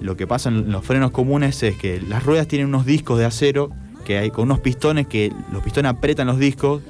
[0.02, 3.26] lo que pasa en los frenos comunes es que las ruedas tienen unos discos de
[3.26, 3.70] acero
[4.04, 6.82] que hay con unos pistones que los pistones apretan los discos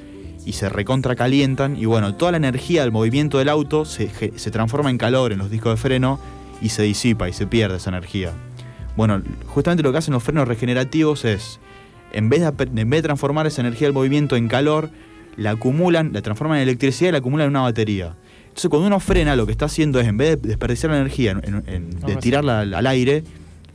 [0.46, 4.90] y se recontracalientan y bueno, toda la energía del movimiento del auto se, se transforma
[4.90, 6.20] en calor en los discos de freno
[6.62, 8.32] y se disipa y se pierde esa energía.
[8.96, 11.60] Bueno, justamente lo que hacen los frenos regenerativos es,
[12.12, 14.90] en vez de, en vez de transformar esa energía del movimiento en calor,
[15.38, 18.16] la acumulan, la transforman en electricidad y la acumulan en una batería.
[18.50, 21.32] Entonces cuando uno frena, lo que está haciendo es, en vez de desperdiciar la energía,
[21.32, 23.24] en- en- en- de tirarla al, al aire,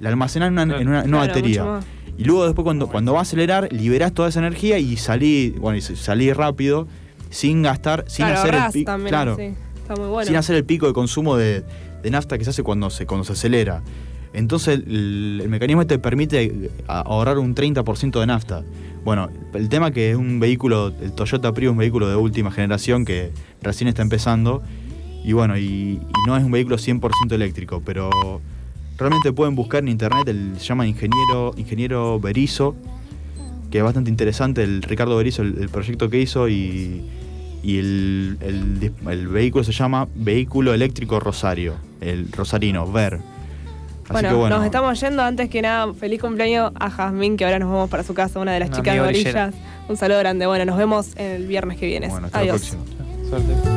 [0.00, 1.80] la almacenan en una, en una- en una Claro, batería.
[2.18, 5.76] Y luego después cuando, cuando va a acelerar, liberás toda esa energía y salí, bueno,
[5.76, 6.88] y salí rápido,
[7.30, 8.86] sin gastar, sin claro, hacer el pico.
[8.86, 9.54] también, Claro, sí.
[9.76, 10.26] Está muy bueno.
[10.26, 11.62] sin hacer el pico de consumo de,
[12.02, 13.82] de nafta que se hace cuando se, cuando se acelera.
[14.32, 18.64] Entonces el, el mecanismo este permite ahorrar un 30% de nafta.
[19.04, 23.04] Bueno, el tema que es un vehículo, el Toyota Prius, un vehículo de última generación
[23.04, 23.30] que
[23.62, 24.62] recién está empezando.
[25.24, 28.10] Y bueno, y, y no es un vehículo 100% eléctrico, pero
[28.98, 32.74] realmente pueden buscar en internet, el, se llama Ingeniero, Ingeniero Berizo,
[33.70, 37.04] que es bastante interesante, el Ricardo Berizo, el, el proyecto que hizo y,
[37.62, 38.38] y el,
[39.08, 43.14] el vehículo se llama Vehículo Eléctrico Rosario, el Rosarino, VER.
[44.08, 45.20] Así Bueno, que bueno, nos estamos yendo.
[45.22, 48.52] Antes que nada, feliz cumpleaños a Jazmín, que ahora nos vamos para su casa, una
[48.52, 49.54] de las Una chicas de orillas.
[49.88, 50.46] Un saludo grande.
[50.46, 52.06] Bueno, nos vemos el viernes que viene.
[52.06, 52.76] bueno, hasta la Adiós.
[52.76, 53.28] próxima.
[53.28, 53.75] Suerte.